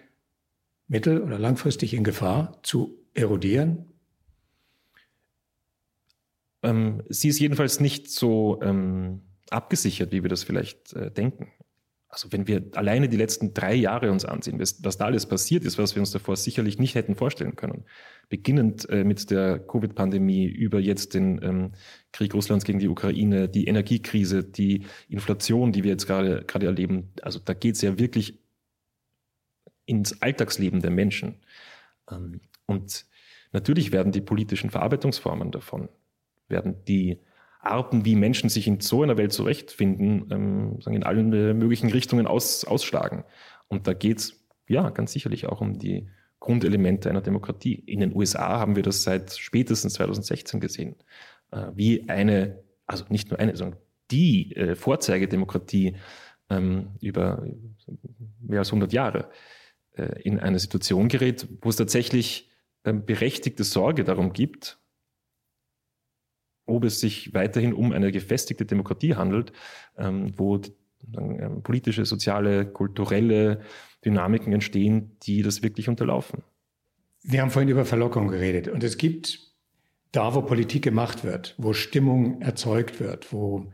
mittel- 0.87 1.23
oder 1.23 1.39
langfristig 1.39 1.95
in 1.95 2.05
Gefahr 2.05 2.61
zu 2.63 2.99
erodieren? 3.15 3.87
Ähm, 6.63 7.03
sie 7.09 7.29
ist 7.29 7.41
jedenfalls 7.41 7.81
nicht 7.81 8.11
so 8.11 8.61
ähm, 8.63 9.23
abgesichert, 9.53 10.13
wie 10.13 10.23
wir 10.23 10.29
das 10.29 10.45
vielleicht 10.45 10.93
äh, 10.95 11.11
denken. 11.11 11.53
Also 12.13 12.31
wenn 12.31 12.47
wir 12.47 12.63
alleine 12.75 13.09
die 13.09 13.17
letzten 13.17 13.55
drei 13.55 13.75
Jahre 13.75 14.13
uns 14.13 14.27
ansehen, 14.27 14.61
was, 14.61 14.85
was, 14.85 14.99
da 14.99 15.07
alles 15.07 15.25
passiert 15.25 15.65
ist, 15.65 15.79
was 15.79 15.95
wir 15.95 16.01
uns 16.01 16.11
davor 16.11 16.37
sicherlich 16.37 16.79
nicht 16.79 16.95
hätten 16.95 17.15
vorstellen 17.15 17.57
können. 17.57 17.87
Beginnend 18.29 18.87
äh, 18.91 19.03
mit 19.03 19.31
der 19.31 19.59
Covid-Pandemie 19.59 20.45
über 20.45 20.79
jetzt 20.79 21.15
den 21.15 21.43
ähm, 21.43 21.73
Krieg 22.13 22.35
Russlands 22.35 22.67
gegen 22.67 22.81
die 22.81 22.89
Ukraine, 22.89 23.49
die 23.49 23.67
Energiekrise, 23.67 24.45
die 24.45 24.85
Inflation, 25.09 25.73
die 25.73 25.85
wir 25.85 25.93
jetzt 25.93 26.07
gerade 26.07 26.45
erleben. 26.67 27.15
Also 27.23 27.39
da 27.39 27.55
geht 27.55 27.77
es 27.77 27.81
ja 27.81 27.99
wirklich 27.99 28.39
ins 29.87 30.21
Alltagsleben 30.21 30.83
der 30.83 30.91
Menschen. 30.91 31.37
Ähm, 32.11 32.43
und 32.67 33.07
natürlich 33.53 33.91
werden 33.91 34.13
die 34.13 34.21
politischen 34.21 34.69
Verarbeitungsformen 34.69 35.51
davon, 35.51 35.89
werden 36.47 36.85
die 36.85 37.21
Arten, 37.63 38.05
wie 38.05 38.17
Menschen 38.17 38.51
sich 38.51 38.67
in 38.67 38.81
so 38.81 39.03
einer 39.03 39.17
Welt 39.17 39.33
zurechtfinden, 39.33 40.29
ähm, 40.31 40.79
in 40.87 41.05
allen 41.05 41.31
möglichen 41.59 41.91
Richtungen 41.91 42.27
aus, 42.27 42.65
ausschlagen. 42.65 43.25
Und 43.69 43.87
da 43.87 43.95
geht 43.95 44.19
es 44.19 44.45
ja 44.69 44.91
ganz 44.91 45.13
sicherlich 45.13 45.47
auch 45.47 45.61
um 45.61 45.79
die 45.79 46.09
Grundelemente 46.41 47.09
einer 47.09 47.21
Demokratie. 47.21 47.75
In 47.75 48.01
den 48.01 48.15
USA 48.15 48.59
haben 48.59 48.75
wir 48.75 48.83
das 48.83 49.05
seit 49.05 49.33
spätestens 49.33 49.95
2016 49.95 50.59
gesehen, 50.59 50.97
äh, 51.53 51.69
wie 51.75 52.09
eine, 52.09 52.59
also 52.87 53.05
nicht 53.09 53.31
nur 53.31 53.39
eine, 53.39 53.57
sondern 53.57 53.79
die 54.11 54.55
äh, 54.57 54.75
Vorzeigedemokratie 54.75 55.97
ähm, 56.51 56.91
über 57.01 57.47
mehr 58.41 58.59
als 58.59 58.69
100 58.69 58.93
Jahre 58.93 59.31
äh, 59.93 60.21
in 60.23 60.41
eine 60.41 60.59
Situation 60.59 61.09
gerät, 61.09 61.47
wo 61.61 61.69
es 61.69 61.77
tatsächlich 61.77 62.51
ähm, 62.85 63.07
berechtigte 63.07 63.63
Sorge 63.63 64.03
darum 64.03 64.33
gibt, 64.33 64.79
ob 66.73 66.85
es 66.85 67.01
sich 67.01 67.35
weiterhin 67.35 67.73
um 67.73 67.93
eine 67.93 68.11
gefestigte 68.11 68.65
Demokratie 68.65 69.15
handelt, 69.15 69.53
ähm, 69.97 70.33
wo 70.37 70.61
ähm, 71.17 71.63
politische, 71.63 72.05
soziale, 72.05 72.67
kulturelle 72.67 73.61
Dynamiken 74.05 74.53
entstehen, 74.53 75.17
die 75.23 75.43
das 75.43 75.63
wirklich 75.63 75.89
unterlaufen. 75.89 76.43
Wir 77.23 77.43
haben 77.43 77.51
vorhin 77.51 77.69
über 77.69 77.85
Verlockung 77.85 78.29
geredet 78.29 78.69
und 78.69 78.83
es 78.83 78.99
gibt 78.99 79.39
da, 80.11 80.35
wo 80.35 80.43
Politik 80.43 80.83
gemacht 80.83 81.25
wird, 81.25 81.55
wo 81.59 81.73
Stimmung 81.73 82.43
erzeugt 82.43 83.01
wird, 83.01 83.33
wo 83.33 83.73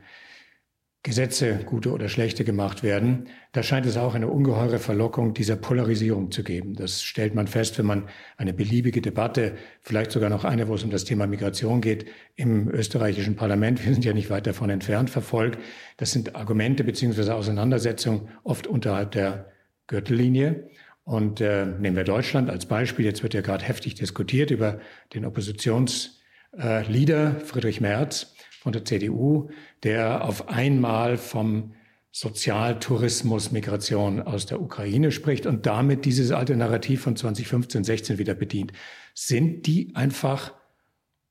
Gesetze, 1.05 1.61
gute 1.65 1.93
oder 1.93 2.09
schlechte, 2.09 2.45
gemacht 2.45 2.83
werden, 2.83 3.29
da 3.53 3.63
scheint 3.63 3.87
es 3.87 3.97
auch 3.97 4.17
eine 4.17 4.27
ungeheure 4.27 4.81
Verlockung 4.81 5.33
dieser 5.33 5.55
Polarisierung 5.55 6.33
zu 6.33 6.43
geben. 6.43 6.75
Das 6.75 7.03
stellt 7.03 7.37
man 7.37 7.47
fest, 7.47 7.79
wenn 7.79 7.87
man 7.87 8.09
eine 8.37 8.53
beliebige 8.53 9.01
Debatte, 9.01 9.55
vielleicht 9.81 10.11
sogar 10.11 10.29
noch 10.29 10.45
eine, 10.45 10.67
wo 10.67 10.75
es 10.75 10.83
um 10.83 10.91
das 10.91 11.05
Thema 11.05 11.29
Migration 11.29 11.81
geht, 11.81 12.07
im 12.35 12.69
österreichischen 12.69 13.37
Parlament, 13.37 13.87
wir 13.87 13.95
sind 13.95 14.05
ja 14.05 14.13
nicht 14.13 14.29
weit 14.29 14.49
davon 14.49 14.71
entfernt, 14.71 15.09
verfolgt. 15.09 15.61
Das 15.99 16.11
sind 16.11 16.35
Argumente 16.35 16.83
beziehungsweise 16.83 17.35
Auseinandersetzungen 17.35 18.29
oft 18.43 18.67
unterhalb 18.67 19.13
der 19.13 19.53
Gürtellinie. 19.87 20.69
Und 21.05 21.41
äh, 21.41 21.65
nehmen 21.65 21.97
wir 21.97 22.05
Deutschland 22.05 22.51
als 22.51 22.67
Beispiel. 22.67 23.07
Jetzt 23.07 23.23
wird 23.23 23.35
ja 23.35 23.41
gerade 23.41 23.65
heftig 23.65 23.95
diskutiert 23.95 24.51
über 24.51 24.81
den 25.15 25.25
Oppositionsleader 25.25 27.37
äh, 27.37 27.45
Friedrich 27.45 27.81
Merz 27.81 28.35
von 28.69 28.75
der 28.75 28.85
CDU, 28.85 29.49
der 29.83 30.27
auf 30.27 30.51
einmal 30.51 31.17
vom 31.17 31.73
Sozialtourismus, 32.11 33.51
Migration 33.51 34.21
aus 34.21 34.45
der 34.45 34.61
Ukraine 34.61 35.11
spricht 35.11 35.47
und 35.47 35.65
damit 35.65 36.05
dieses 36.05 36.33
alte 36.33 36.55
Narrativ 36.55 37.01
von 37.01 37.17
2015, 37.17 37.83
16 37.83 38.19
wieder 38.19 38.35
bedient. 38.35 38.73
Sind 39.15 39.67
die 39.67 39.95
einfach 39.95 40.53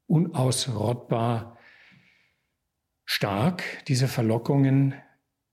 unausrottbar 0.08 1.60
stark, 3.06 3.64
diese 3.88 4.08
Verlockungen, 4.08 4.96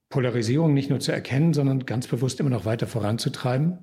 Polarisierung 0.09 0.73
nicht 0.73 0.89
nur 0.89 1.01
zu 1.01 1.13
erkennen, 1.13 1.53
sondern 1.53 1.85
ganz 1.85 2.07
bewusst 2.07 2.41
immer 2.41 2.49
noch 2.49 2.65
weiter 2.65 2.87
voranzutreiben? 2.87 3.81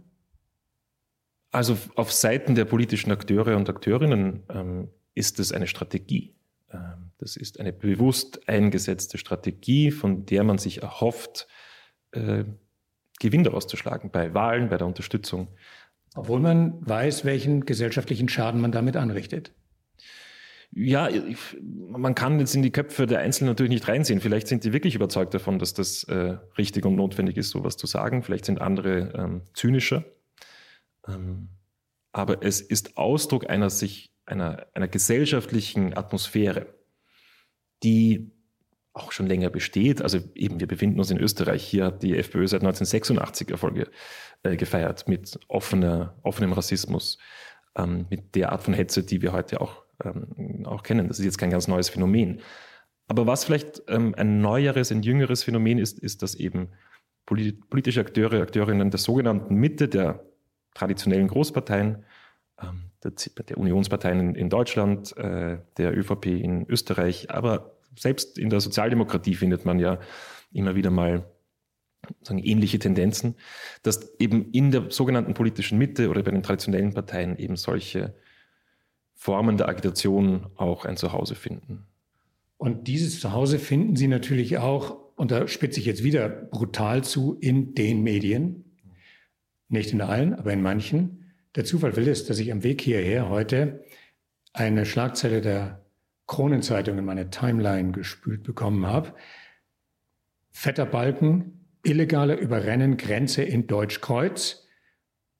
Also 1.52 1.78
auf 1.94 2.12
Seiten 2.12 2.56
der 2.56 2.66
politischen 2.66 3.12
Akteure 3.12 3.58
und 3.58 3.70
Akteurinnen 3.70 4.42
ähm, 4.50 4.90
ist 5.14 5.40
es 5.40 5.52
eine 5.52 5.68
Strategie. 5.68 6.34
Ähm, 6.72 7.11
das 7.22 7.38
ist 7.38 7.60
eine 7.60 7.72
bewusst 7.72 8.50
eingesetzte 8.50 9.20
Strategie, 9.20 9.92
von 9.92 10.26
der 10.26 10.44
man 10.44 10.58
sich 10.58 10.82
erhofft, 10.82 11.48
äh, 12.12 12.44
Gewinn 13.20 13.44
daraus 13.44 13.68
zu 13.68 13.78
schlagen 13.78 14.10
bei 14.12 14.34
Wahlen, 14.34 14.70
bei 14.70 14.78
der 14.78 14.88
Unterstützung. 14.88 15.48
Obwohl 16.16 16.40
man 16.40 16.86
weiß, 16.86 17.24
welchen 17.24 17.66
gesellschaftlichen 17.66 18.28
Schaden 18.28 18.60
man 18.60 18.72
damit 18.72 18.98
anrichtet. 18.98 19.54
Ja, 20.72 21.10
man 21.70 22.16
kann 22.16 22.40
jetzt 22.40 22.56
in 22.56 22.64
die 22.64 22.72
Köpfe 22.72 23.06
der 23.06 23.20
Einzelnen 23.20 23.52
natürlich 23.52 23.70
nicht 23.70 23.88
reinsehen. 23.88 24.20
Vielleicht 24.20 24.48
sind 24.48 24.64
die 24.64 24.74
wirklich 24.74 24.96
überzeugt 24.96 25.34
davon, 25.34 25.60
dass 25.60 25.76
das 25.76 26.04
äh, 26.06 26.38
richtig 26.58 26.86
und 26.86 26.96
notwendig 26.96 27.38
ist, 27.38 27.52
sowas 27.52 27.78
zu 27.78 27.86
sagen. 27.86 28.24
Vielleicht 28.24 28.46
sind 28.46 28.60
andere 28.60 29.14
ähm, 29.14 29.42
zynischer. 29.54 30.06
Ähm, 31.08 31.50
aber 32.14 32.44
es 32.44 32.62
ist 32.62 32.98
Ausdruck 32.98 33.50
einer 33.50 33.70
sich 33.70 34.12
einer, 34.26 34.66
einer 34.74 34.88
gesellschaftlichen 34.88 35.96
Atmosphäre, 35.96 36.81
die 37.84 38.32
auch 38.94 39.12
schon 39.12 39.28
länger 39.28 39.50
besteht. 39.50 40.02
Also 40.02 40.20
eben, 40.36 40.60
wir 40.60 40.68
befinden 40.68 41.00
uns 41.00 41.12
in 41.12 41.18
Österreich. 41.18 41.64
Hier 41.64 41.86
hat 41.86 42.04
die 42.04 42.18
FPÖ 42.18 42.48
seit 42.48 42.62
1986 42.62 43.50
Erfolge 43.50 43.90
äh, 44.44 44.58
gefeiert 44.58 45.08
mit 45.08 45.40
offener, 45.48 46.18
offenem 46.24 46.54
Rassismus, 46.54 47.18
ähm, 47.76 48.06
mit 48.10 48.36
der 48.36 48.52
Art 48.52 48.64
von 48.64 48.74
Hetze, 48.74 49.04
die 49.04 49.22
wir 49.22 49.32
heute 49.32 49.62
auch, 49.62 49.84
ähm, 50.04 50.66
auch 50.66 50.84
kennen. 50.84 51.08
Das 51.08 51.20
ist 51.20 51.26
jetzt 51.26 51.38
kein 51.38 51.52
ganz 51.52 51.68
neues 51.68 51.90
Phänomen. 51.90 52.42
Aber 53.08 53.28
was 53.28 53.46
vielleicht 53.46 53.84
ähm, 53.88 54.14
ein 54.18 54.42
neueres, 54.42 54.92
ein 54.92 55.04
jüngeres 55.04 55.44
Phänomen 55.44 55.78
ist, 55.78 56.00
ist, 56.00 56.22
dass 56.22 56.36
eben 56.36 56.70
politische 57.26 58.02
Akteure, 58.02 58.42
Akteurinnen 58.42 58.90
der 58.90 59.00
sogenannten 59.00 59.56
Mitte, 59.56 59.88
der 59.88 60.26
traditionellen 60.74 61.28
Großparteien, 61.28 62.04
ähm, 62.62 62.91
der, 63.04 63.12
der 63.44 63.58
Unionsparteien 63.58 64.36
in 64.36 64.50
Deutschland, 64.50 65.16
äh, 65.18 65.58
der 65.78 65.98
ÖVP 65.98 66.28
in 66.28 66.66
Österreich, 66.68 67.32
aber 67.32 67.76
selbst 67.98 68.38
in 68.38 68.50
der 68.50 68.62
Sozialdemokratie 68.62 69.36
findet 69.36 69.66
man 69.66 69.80
ja 69.80 70.00
immer 70.54 70.76
wieder 70.76 70.92
mal 70.92 71.26
sagen, 72.22 72.40
ähnliche 72.40 72.80
Tendenzen, 72.80 73.36
dass 73.84 74.18
eben 74.20 74.52
in 74.52 74.72
der 74.72 74.90
sogenannten 74.90 75.34
politischen 75.34 75.78
Mitte 75.78 76.10
oder 76.10 76.24
bei 76.24 76.32
den 76.32 76.44
traditionellen 76.44 76.94
Parteien 76.94 77.38
eben 77.38 77.56
solche 77.56 78.16
Formen 79.14 79.58
der 79.58 79.70
Agitation 79.70 80.48
auch 80.56 80.86
ein 80.86 80.98
Zuhause 80.98 81.36
finden. 81.36 81.86
Und 82.58 82.88
dieses 82.88 83.20
Zuhause 83.20 83.60
finden 83.60 83.96
Sie 83.96 84.08
natürlich 84.08 84.58
auch, 84.58 84.98
und 85.16 85.32
da 85.32 85.48
spitze 85.48 85.80
ich 85.80 85.86
jetzt 85.86 86.04
wieder 86.04 86.30
brutal 86.30 87.04
zu, 87.04 87.38
in 87.40 87.76
den 87.76 88.02
Medien. 88.02 88.66
Nicht 89.68 89.94
in 89.94 90.02
allen, 90.02 90.34
aber 90.34 90.54
in 90.54 90.62
manchen. 90.62 91.21
Der 91.56 91.66
Zufall 91.66 91.96
will 91.98 92.08
es, 92.08 92.26
dass 92.26 92.40
ich 92.40 92.52
am 92.52 92.64
Weg 92.64 92.82
hierher 92.82 93.30
heute 93.30 93.84
eine 94.54 94.86
Schlagzeile 94.86 95.42
der 95.42 95.86
Kronenzeitung 96.28 96.98
in 96.98 97.06
meine 97.06 97.30
Timeline 97.30 97.92
gespült 97.92 98.44
bekommen 98.44 98.86
habe. 98.86 99.14
Fetter 100.50 100.86
Balken, 100.86 101.68
illegale 101.84 102.36
Überrennen 102.36 102.96
Grenze 102.96 103.44
in 103.44 103.68
Deutschkreuz. 103.68 104.68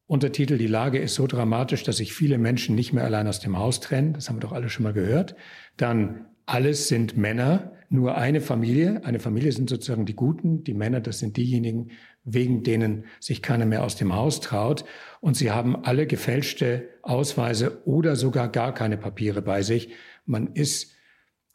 Untertitel, 0.06 0.58
die 0.58 0.68
Lage 0.68 1.00
ist 1.00 1.16
so 1.16 1.28
dramatisch, 1.28 1.84
dass 1.84 1.98
sich 1.98 2.14
viele 2.14 2.38
Menschen 2.38 2.76
nicht 2.76 2.92
mehr 2.92 3.06
allein 3.06 3.28
aus 3.28 3.40
dem 3.40 3.58
Haus 3.58 3.80
trennen. 3.80 4.12
Das 4.12 4.28
haben 4.28 4.36
wir 4.36 4.42
doch 4.42 4.52
alle 4.52 4.70
schon 4.70 4.84
mal 4.84 4.92
gehört. 4.92 5.36
Dann 5.78 6.26
alles 6.46 6.90
sind 6.90 7.16
Männer, 7.16 7.72
nur 7.88 8.18
eine 8.18 8.42
Familie. 8.42 9.06
Eine 9.06 9.20
Familie 9.20 9.54
sind 9.54 9.70
sozusagen 9.70 10.06
die 10.06 10.16
Guten, 10.16 10.66
die 10.66 10.74
Männer, 10.74 11.00
das 11.00 11.20
sind 11.20 11.38
diejenigen, 11.38 11.92
wegen 12.26 12.64
denen 12.64 13.06
sich 13.20 13.42
keiner 13.42 13.66
mehr 13.66 13.84
aus 13.84 13.96
dem 13.96 14.14
Haus 14.14 14.42
traut. 14.42 14.84
Und 15.22 15.38
sie 15.38 15.52
haben 15.52 15.86
alle 15.86 16.08
gefälschte 16.08 16.90
Ausweise 17.04 17.84
oder 17.86 18.16
sogar 18.16 18.50
gar 18.50 18.74
keine 18.74 18.98
Papiere 18.98 19.42
bei 19.42 19.62
sich. 19.62 19.94
Man 20.26 20.48
ist 20.56 20.94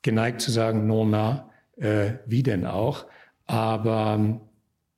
geneigt 0.03 0.41
zu 0.41 0.53
sagen, 0.53 0.87
non 0.87 1.11
na, 1.11 1.51
äh, 1.77 2.13
wie 2.27 2.45
denn 2.45 2.65
auch. 2.65 3.07
Aber 3.45 4.15
ähm, 4.19 4.41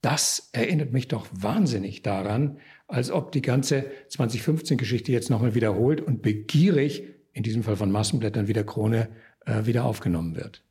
das 0.02 0.50
erinnert 0.52 0.92
mich 0.92 1.08
doch 1.08 1.26
wahnsinnig 1.32 2.02
daran, 2.02 2.58
als 2.86 3.10
ob 3.10 3.32
die 3.32 3.42
ganze 3.42 3.86
2015-Geschichte 4.10 5.12
jetzt 5.12 5.30
nochmal 5.30 5.54
wiederholt 5.54 6.00
und 6.00 6.22
begierig, 6.22 7.04
in 7.32 7.42
diesem 7.42 7.62
Fall 7.62 7.76
von 7.76 7.90
Massenblättern 7.90 8.48
wie 8.48 8.52
der 8.52 8.64
Krone, 8.64 9.08
äh, 9.46 9.64
wieder 9.64 9.84
aufgenommen 9.84 10.36
wird. 10.36 10.62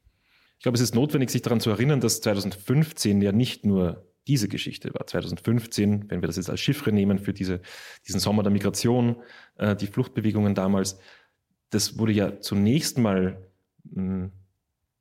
Ich 0.57 0.63
glaube, 0.63 0.75
es 0.75 0.81
ist 0.81 0.95
notwendig, 0.95 1.29
sich 1.29 1.41
daran 1.41 1.59
zu 1.59 1.69
erinnern, 1.71 1.99
dass 1.99 2.21
2015 2.21 3.21
ja 3.21 3.31
nicht 3.31 3.65
nur 3.65 4.06
diese 4.27 4.47
Geschichte 4.47 4.93
war. 4.93 5.07
2015, 5.07 6.09
wenn 6.09 6.21
wir 6.21 6.27
das 6.27 6.35
jetzt 6.35 6.49
als 6.49 6.59
Chiffre 6.59 6.91
nehmen 6.91 7.19
für 7.19 7.33
diese, 7.33 7.61
diesen 8.07 8.19
Sommer 8.19 8.43
der 8.43 8.51
Migration, 8.51 9.17
äh, 9.57 9.75
die 9.75 9.87
Fluchtbewegungen 9.87 10.55
damals, 10.55 10.99
das 11.69 11.97
wurde 11.97 12.13
ja 12.13 12.39
zunächst 12.39 12.97
mal 12.97 13.37
mh, 13.83 14.01
hm, 14.01 14.31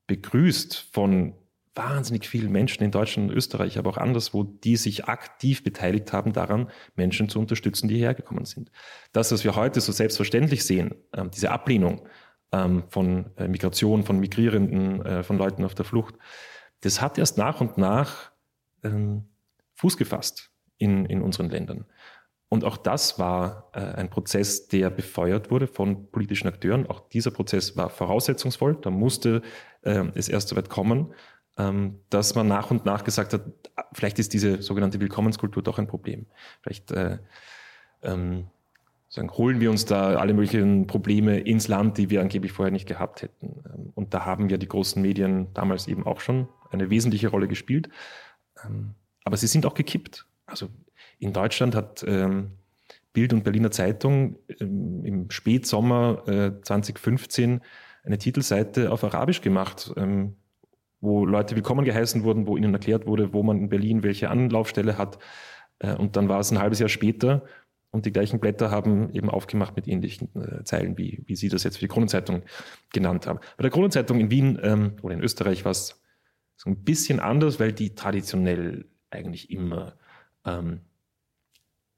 begrüßt 0.07 0.89
von 0.93 1.35
wahnsinnig 1.77 2.27
vielen 2.27 2.51
Menschen 2.51 2.83
in 2.83 2.91
Deutschland 2.91 3.31
und 3.31 3.37
Österreich, 3.37 3.79
aber 3.79 3.91
auch 3.91 3.99
anderswo, 3.99 4.45
die 4.45 4.77
sich 4.77 5.05
aktiv 5.05 5.63
beteiligt 5.63 6.13
haben 6.13 6.33
daran, 6.33 6.71
Menschen 6.97 7.29
zu 7.29 7.39
unterstützen, 7.39 7.89
die 7.89 7.97
hierher 7.97 8.15
gekommen 8.15 8.47
sind. 8.47 8.71
Das, 9.13 9.31
was 9.31 9.45
wir 9.45 9.55
heute 9.57 9.81
so 9.81 9.93
selbstverständlich 9.93 10.65
sehen, 10.65 10.95
ähm, 11.13 11.31
diese 11.31 11.51
Ablehnung 11.51 12.09
ähm, 12.53 12.85
von 12.89 13.27
äh, 13.37 13.47
Migration, 13.47 14.05
von 14.05 14.19
Migrierenden, 14.19 15.05
äh, 15.05 15.23
von 15.23 15.37
Leuten 15.37 15.65
auf 15.65 15.75
der 15.75 15.85
Flucht, 15.85 16.15
das 16.81 17.01
hat 17.03 17.19
erst 17.19 17.37
nach 17.37 17.61
und 17.61 17.79
nach 17.79 18.33
ähm, 18.87 19.25
Fuß 19.75 19.97
gefasst 19.97 20.51
in, 20.79 21.07
in 21.07 21.23
unseren 21.23 21.51
Ländern. 21.51 21.87
Und 22.49 22.65
auch 22.65 22.77
das 22.77 23.19
war 23.19 23.71
äh, 23.73 23.81
ein 23.81 24.09
Prozess, 24.09 24.69
der 24.69 24.91
befeuert 24.91 25.51
wurde 25.51 25.67
von 25.67 26.11
politischen 26.11 26.47
Akteuren. 26.47 26.87
Auch 26.87 27.09
dieser 27.09 27.33
Prozess 27.33 27.77
war 27.77 27.91
voraussetzungsvoll. 27.91 28.79
Da 28.81 28.91
musste 28.91 29.43
äh, 29.83 30.05
es 30.15 30.29
erst 30.29 30.49
so 30.49 30.57
weit 30.57 30.69
kommen, 30.69 31.13
ähm, 31.59 32.01
dass 32.09 32.35
man 32.35 32.47
nach 32.47 32.71
und 32.71 32.85
nach 32.85 33.03
gesagt 33.03 33.33
hat, 33.33 33.43
vielleicht 33.93 34.19
ist 34.19 34.33
diese 34.33 34.63
sogenannte 34.63 35.01
Willkommenskultur 35.01 35.63
doch 35.63 35.79
ein 35.79 35.89
Problem. 35.89 36.27
Vielleicht 36.63 36.93
äh, 36.93 37.19
ähm, 38.03 38.47
sagen, 39.09 39.31
holen 39.33 39.61
wir 39.61 39.71
uns 39.71 39.85
da 39.85 40.15
alle 40.15 40.35
möglichen 40.35 40.87
Probleme 40.87 41.41
ins 41.41 41.67
Land, 41.67 41.99
die 41.99 42.11
wir 42.11 42.21
angeblich 42.21 42.53
vorher 42.53 42.73
nicht 42.73 42.87
gehabt 42.87 43.23
hätten. 43.23 43.65
Ähm, 43.75 43.93
und 43.95 44.15
da 44.15 44.25
haben 44.25 44.49
ja 44.49 44.57
die 44.57 44.69
großen 44.69 45.03
Medien 45.03 45.53
damals 45.53 45.89
eben 45.89 46.07
auch 46.07 46.21
schon 46.21 46.49
eine 46.71 46.91
wesentliche 46.91 47.29
Rolle 47.29 47.49
gespielt. 47.49 47.89
Ähm, 48.65 48.95
aber 49.25 49.37
sie 49.37 49.47
sind 49.47 49.67
auch 49.67 49.75
gekippt. 49.75 50.27
Also 50.47 50.69
in 51.19 51.33
Deutschland 51.33 51.75
hat 51.75 52.05
ähm, 52.07 52.53
Bild 53.13 53.33
und 53.33 53.45
Berliner 53.45 53.71
Zeitung 53.71 54.39
ähm, 54.61 55.05
im 55.05 55.31
Spätsommer 55.31 56.23
äh, 56.29 56.63
2015 56.63 57.61
eine 58.05 58.19
Titelseite 58.19 58.93
auf 58.93 59.03
Arabisch 59.03 59.41
gemacht, 59.41 59.93
wo 61.01 61.27
Leute 61.27 61.57
willkommen 61.57 61.85
geheißen 61.85 62.23
wurden, 62.23 62.47
wo 62.47 62.57
ihnen 62.57 62.73
erklärt 62.73 63.07
wurde, 63.07 63.33
wo 63.33 63.43
man 63.43 63.59
in 63.59 63.69
Berlin 63.69 64.05
welche 64.05 64.31
Anlaufstelle 64.31 64.97
hat. 64.97 65.19
Äh, 65.79 65.95
und 65.95 66.17
dann 66.17 66.29
war 66.29 66.41
es 66.41 66.51
ein 66.51 66.59
halbes 66.59 66.79
Jahr 66.79 66.89
später 66.89 67.45
und 67.91 68.07
die 68.07 68.13
gleichen 68.13 68.41
Blätter 68.41 68.71
haben 68.71 69.11
eben 69.13 69.31
aufgemacht 69.31 69.77
mit 69.77 69.89
ähnlichen 69.89 70.29
äh, 70.35 70.65
Zeilen, 70.65 70.99
wie, 70.99 71.23
wie 71.27 71.37
Sie 71.37 71.49
das 71.49 71.65
jetzt 71.65 71.77
für 71.77 71.85
die 71.87 71.89
Kronenzeitung 71.89 72.43
genannt 72.93 73.27
haben. 73.27 73.39
Bei 73.57 73.63
der 73.63 73.71
Kronenzeitung 73.71 74.21
in 74.21 74.31
Wien 74.31 74.59
ähm, 74.63 74.97
oder 75.03 75.15
in 75.15 75.23
Österreich 75.23 75.65
war 75.65 75.73
es 75.73 76.03
so 76.57 76.71
ein 76.71 76.83
bisschen 76.83 77.21
anders, 77.21 77.61
weil 77.61 77.73
die 77.73 77.95
traditionell 77.95 78.87
eigentlich 79.11 79.51
immer 79.51 79.95
ähm, 80.45 80.81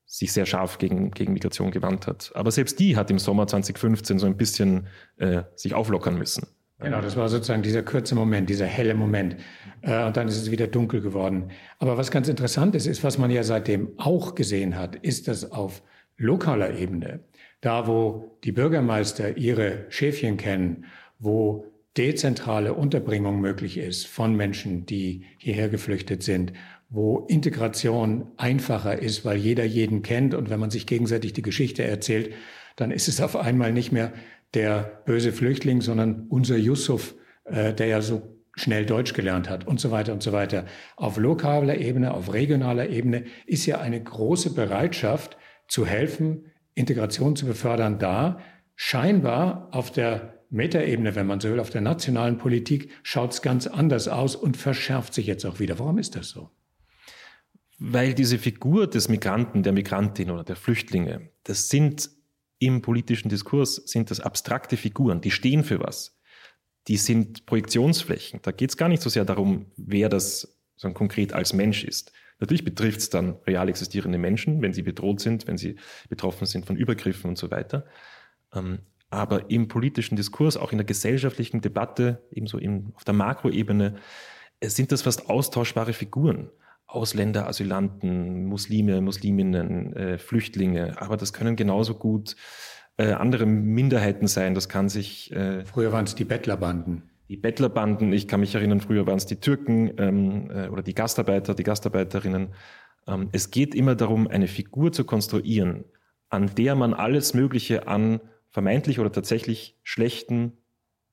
sich 0.04 0.32
sehr 0.32 0.46
scharf 0.46 0.78
gegen, 0.78 1.10
gegen 1.10 1.32
Migration 1.32 1.70
gewandt 1.70 2.06
hat. 2.06 2.32
Aber 2.34 2.50
selbst 2.50 2.78
die 2.78 2.96
hat 2.96 3.10
im 3.10 3.18
Sommer 3.18 3.46
2015 3.46 4.18
so 4.18 4.26
ein 4.26 4.36
bisschen 4.36 4.86
äh, 5.16 5.42
sich 5.54 5.74
auflockern 5.74 6.16
müssen. 6.16 6.46
Genau, 6.80 7.00
das 7.00 7.16
war 7.16 7.28
sozusagen 7.28 7.62
dieser 7.62 7.82
kurze 7.82 8.14
Moment, 8.14 8.48
dieser 8.48 8.66
helle 8.66 8.94
Moment. 8.94 9.36
Äh, 9.82 10.04
und 10.04 10.16
dann 10.16 10.28
ist 10.28 10.36
es 10.36 10.50
wieder 10.50 10.66
dunkel 10.66 11.00
geworden. 11.00 11.50
Aber 11.78 11.98
was 11.98 12.10
ganz 12.10 12.28
interessant 12.28 12.74
ist, 12.74 12.86
ist, 12.86 13.02
was 13.02 13.18
man 13.18 13.30
ja 13.30 13.42
seitdem 13.42 13.92
auch 13.98 14.34
gesehen 14.34 14.76
hat, 14.76 14.96
ist, 14.96 15.28
dass 15.28 15.50
auf 15.50 15.82
lokaler 16.16 16.74
Ebene, 16.78 17.20
da 17.60 17.86
wo 17.86 18.38
die 18.44 18.52
Bürgermeister 18.52 19.36
ihre 19.36 19.86
Schäfchen 19.88 20.36
kennen, 20.36 20.86
wo 21.18 21.66
dezentrale 21.98 22.74
Unterbringung 22.74 23.40
möglich 23.40 23.76
ist 23.76 24.06
von 24.06 24.34
Menschen, 24.36 24.86
die 24.86 25.24
hierher 25.36 25.68
geflüchtet 25.68 26.22
sind, 26.22 26.52
wo 26.88 27.26
Integration 27.28 28.28
einfacher 28.36 29.02
ist, 29.02 29.24
weil 29.24 29.36
jeder 29.36 29.64
jeden 29.64 30.02
kennt 30.02 30.32
und 30.34 30.48
wenn 30.48 30.60
man 30.60 30.70
sich 30.70 30.86
gegenseitig 30.86 31.32
die 31.32 31.42
Geschichte 31.42 31.82
erzählt, 31.82 32.32
dann 32.76 32.92
ist 32.92 33.08
es 33.08 33.20
auf 33.20 33.36
einmal 33.36 33.72
nicht 33.72 33.90
mehr 33.90 34.12
der 34.54 35.02
böse 35.04 35.32
Flüchtling, 35.32 35.80
sondern 35.80 36.26
unser 36.28 36.56
Yusuf, 36.56 37.16
äh, 37.44 37.74
der 37.74 37.88
ja 37.88 38.00
so 38.00 38.22
schnell 38.54 38.86
Deutsch 38.86 39.12
gelernt 39.12 39.50
hat 39.50 39.66
und 39.66 39.80
so 39.80 39.90
weiter 39.90 40.12
und 40.12 40.22
so 40.22 40.32
weiter. 40.32 40.64
Auf 40.96 41.18
lokaler 41.18 41.78
Ebene, 41.78 42.14
auf 42.14 42.32
regionaler 42.32 42.88
Ebene 42.88 43.24
ist 43.46 43.66
ja 43.66 43.80
eine 43.80 44.02
große 44.02 44.54
Bereitschaft 44.54 45.36
zu 45.66 45.84
helfen, 45.84 46.46
Integration 46.74 47.36
zu 47.36 47.46
befördern 47.46 47.98
da. 47.98 48.38
Scheinbar 48.76 49.68
auf 49.72 49.90
der 49.90 50.37
Metaebene, 50.50 51.14
wenn 51.14 51.26
man 51.26 51.40
so 51.40 51.50
will, 51.50 51.60
auf 51.60 51.70
der 51.70 51.80
nationalen 51.80 52.38
Politik 52.38 52.90
schaut 53.02 53.32
es 53.32 53.42
ganz 53.42 53.66
anders 53.66 54.08
aus 54.08 54.34
und 54.34 54.56
verschärft 54.56 55.14
sich 55.14 55.26
jetzt 55.26 55.44
auch 55.44 55.60
wieder. 55.60 55.78
Warum 55.78 55.98
ist 55.98 56.16
das 56.16 56.30
so? 56.30 56.50
Weil 57.78 58.14
diese 58.14 58.38
Figur 58.38 58.88
des 58.88 59.08
Migranten, 59.08 59.62
der 59.62 59.72
Migrantin 59.72 60.30
oder 60.30 60.44
der 60.44 60.56
Flüchtlinge, 60.56 61.30
das 61.44 61.68
sind 61.68 62.10
im 62.58 62.82
politischen 62.82 63.28
Diskurs, 63.28 63.76
sind 63.76 64.10
das 64.10 64.20
abstrakte 64.20 64.76
Figuren, 64.76 65.20
die 65.20 65.30
stehen 65.30 65.62
für 65.62 65.80
was. 65.80 66.18
Die 66.88 66.96
sind 66.96 67.46
Projektionsflächen. 67.46 68.40
Da 68.42 68.50
geht 68.50 68.70
es 68.70 68.76
gar 68.76 68.88
nicht 68.88 69.02
so 69.02 69.10
sehr 69.10 69.24
darum, 69.24 69.66
wer 69.76 70.08
das 70.08 70.58
so 70.76 70.90
konkret 70.92 71.32
als 71.32 71.52
Mensch 71.52 71.84
ist. 71.84 72.12
Natürlich 72.40 72.64
betrifft 72.64 73.00
es 73.00 73.10
dann 73.10 73.36
real 73.46 73.68
existierende 73.68 74.18
Menschen, 74.18 74.62
wenn 74.62 74.72
sie 74.72 74.82
bedroht 74.82 75.20
sind, 75.20 75.46
wenn 75.46 75.58
sie 75.58 75.76
betroffen 76.08 76.46
sind 76.46 76.66
von 76.66 76.76
Übergriffen 76.76 77.28
und 77.28 77.38
so 77.38 77.50
weiter. 77.50 77.86
Aber 79.10 79.50
im 79.50 79.68
politischen 79.68 80.16
Diskurs, 80.16 80.56
auch 80.56 80.72
in 80.72 80.78
der 80.78 80.84
gesellschaftlichen 80.84 81.60
Debatte, 81.60 82.22
ebenso 82.30 82.58
in, 82.58 82.92
auf 82.94 83.04
der 83.04 83.14
Makroebene, 83.14 83.96
sind 84.62 84.92
das 84.92 85.02
fast 85.02 85.30
austauschbare 85.30 85.92
Figuren. 85.92 86.50
Ausländer, 86.86 87.46
Asylanten, 87.46 88.46
Muslime, 88.46 89.00
Musliminnen, 89.02 89.92
äh, 89.94 90.18
Flüchtlinge, 90.18 91.00
aber 91.00 91.18
das 91.18 91.34
können 91.34 91.54
genauso 91.54 91.94
gut 91.94 92.34
äh, 92.96 93.12
andere 93.12 93.44
Minderheiten 93.44 94.26
sein. 94.26 94.54
Das 94.54 94.68
kann 94.68 94.88
sich. 94.88 95.30
Äh, 95.32 95.64
früher 95.66 95.92
waren 95.92 96.04
es 96.04 96.14
die 96.14 96.24
Bettlerbanden. 96.24 97.10
Die 97.28 97.36
Bettlerbanden, 97.36 98.12
ich 98.14 98.26
kann 98.26 98.40
mich 98.40 98.54
erinnern, 98.54 98.80
früher 98.80 99.06
waren 99.06 99.18
es 99.18 99.26
die 99.26 99.36
Türken 99.36 99.92
ähm, 99.98 100.50
äh, 100.50 100.68
oder 100.68 100.82
die 100.82 100.94
Gastarbeiter, 100.94 101.54
die 101.54 101.62
Gastarbeiterinnen. 101.62 102.54
Ähm, 103.06 103.28
es 103.32 103.50
geht 103.50 103.74
immer 103.74 103.94
darum, 103.94 104.26
eine 104.26 104.48
Figur 104.48 104.92
zu 104.92 105.04
konstruieren, 105.04 105.84
an 106.30 106.50
der 106.56 106.74
man 106.74 106.94
alles 106.94 107.34
Mögliche 107.34 107.86
an 107.86 108.20
vermeintlich 108.58 108.98
oder 108.98 109.12
tatsächlich 109.12 109.76
schlechten 109.84 110.58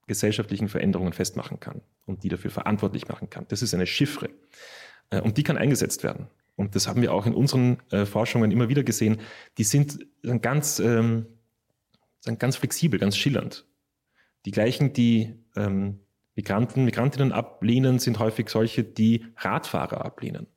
gesellschaftlichen 0.08 0.68
Veränderungen 0.68 1.12
festmachen 1.12 1.60
kann 1.60 1.80
und 2.04 2.24
die 2.24 2.28
dafür 2.28 2.50
verantwortlich 2.50 3.06
machen 3.06 3.30
kann. 3.30 3.46
Das 3.46 3.62
ist 3.62 3.72
eine 3.72 3.86
Chiffre. 3.86 4.30
Äh, 5.10 5.20
und 5.20 5.36
die 5.36 5.44
kann 5.44 5.56
eingesetzt 5.56 6.02
werden. 6.02 6.26
Und 6.56 6.74
das 6.74 6.88
haben 6.88 7.02
wir 7.02 7.12
auch 7.12 7.24
in 7.24 7.34
unseren 7.34 7.78
äh, 7.92 8.04
Forschungen 8.04 8.50
immer 8.50 8.68
wieder 8.68 8.82
gesehen. 8.82 9.20
Die 9.58 9.62
sind 9.62 10.04
ganz, 10.42 10.80
ähm, 10.80 11.26
ganz 12.24 12.56
flexibel, 12.56 12.98
ganz 12.98 13.16
schillernd. 13.16 13.64
Die 14.44 14.50
gleichen, 14.50 14.92
die 14.92 15.34
ähm, 15.54 16.00
Migranten, 16.34 16.84
Migrantinnen 16.84 17.30
ablehnen, 17.30 18.00
sind 18.00 18.18
häufig 18.18 18.48
solche, 18.48 18.82
die 18.82 19.24
Radfahrer 19.36 20.04
ablehnen. 20.04 20.48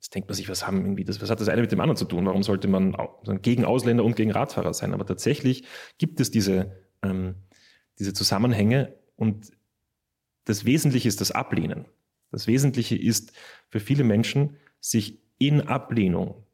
Jetzt 0.00 0.14
denkt 0.14 0.30
man 0.30 0.34
sich, 0.34 0.48
was, 0.48 0.66
haben 0.66 0.80
irgendwie 0.80 1.04
das, 1.04 1.20
was 1.20 1.28
hat 1.28 1.40
das 1.40 1.50
eine 1.50 1.60
mit 1.60 1.72
dem 1.72 1.80
anderen 1.80 1.96
zu 1.96 2.06
tun? 2.06 2.24
Warum 2.24 2.42
sollte 2.42 2.68
man 2.68 2.96
gegen 3.42 3.66
Ausländer 3.66 4.02
und 4.02 4.16
gegen 4.16 4.30
Radfahrer 4.30 4.72
sein? 4.72 4.94
Aber 4.94 5.04
tatsächlich 5.04 5.64
gibt 5.98 6.20
es 6.20 6.30
diese, 6.30 6.74
ähm, 7.02 7.34
diese 7.98 8.14
Zusammenhänge 8.14 8.94
und 9.16 9.52
das 10.46 10.64
Wesentliche 10.64 11.06
ist 11.06 11.20
das 11.20 11.32
Ablehnen. 11.32 11.84
Das 12.30 12.46
Wesentliche 12.46 12.96
ist 12.96 13.32
für 13.68 13.78
viele 13.78 14.04
Menschen, 14.04 14.56
sich 14.80 15.20
in 15.38 15.60
Ablehnung 15.60 16.46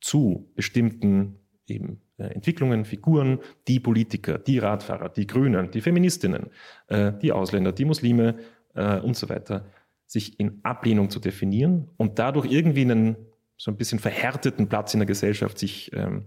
zu 0.00 0.52
bestimmten 0.54 1.40
eben 1.66 2.02
äh, 2.18 2.26
Entwicklungen, 2.26 2.84
Figuren, 2.84 3.40
die 3.66 3.80
Politiker, 3.80 4.38
die 4.38 4.58
Radfahrer, 4.58 5.08
die 5.08 5.26
Grünen, 5.26 5.72
die 5.72 5.80
Feministinnen, 5.80 6.50
äh, 6.86 7.12
die 7.20 7.32
Ausländer, 7.32 7.72
die 7.72 7.84
Muslime 7.84 8.38
äh, 8.74 9.00
und 9.00 9.16
so 9.16 9.28
weiter, 9.28 9.66
sich 10.06 10.38
in 10.38 10.60
Ablehnung 10.62 11.10
zu 11.10 11.20
definieren 11.20 11.88
und 11.96 12.18
dadurch 12.18 12.50
irgendwie 12.50 12.82
einen 12.82 13.16
so 13.56 13.70
ein 13.70 13.76
bisschen 13.76 13.98
verhärteten 13.98 14.68
Platz 14.68 14.92
in 14.94 15.00
der 15.00 15.06
Gesellschaft 15.06 15.58
sich 15.58 15.92
ähm, 15.94 16.26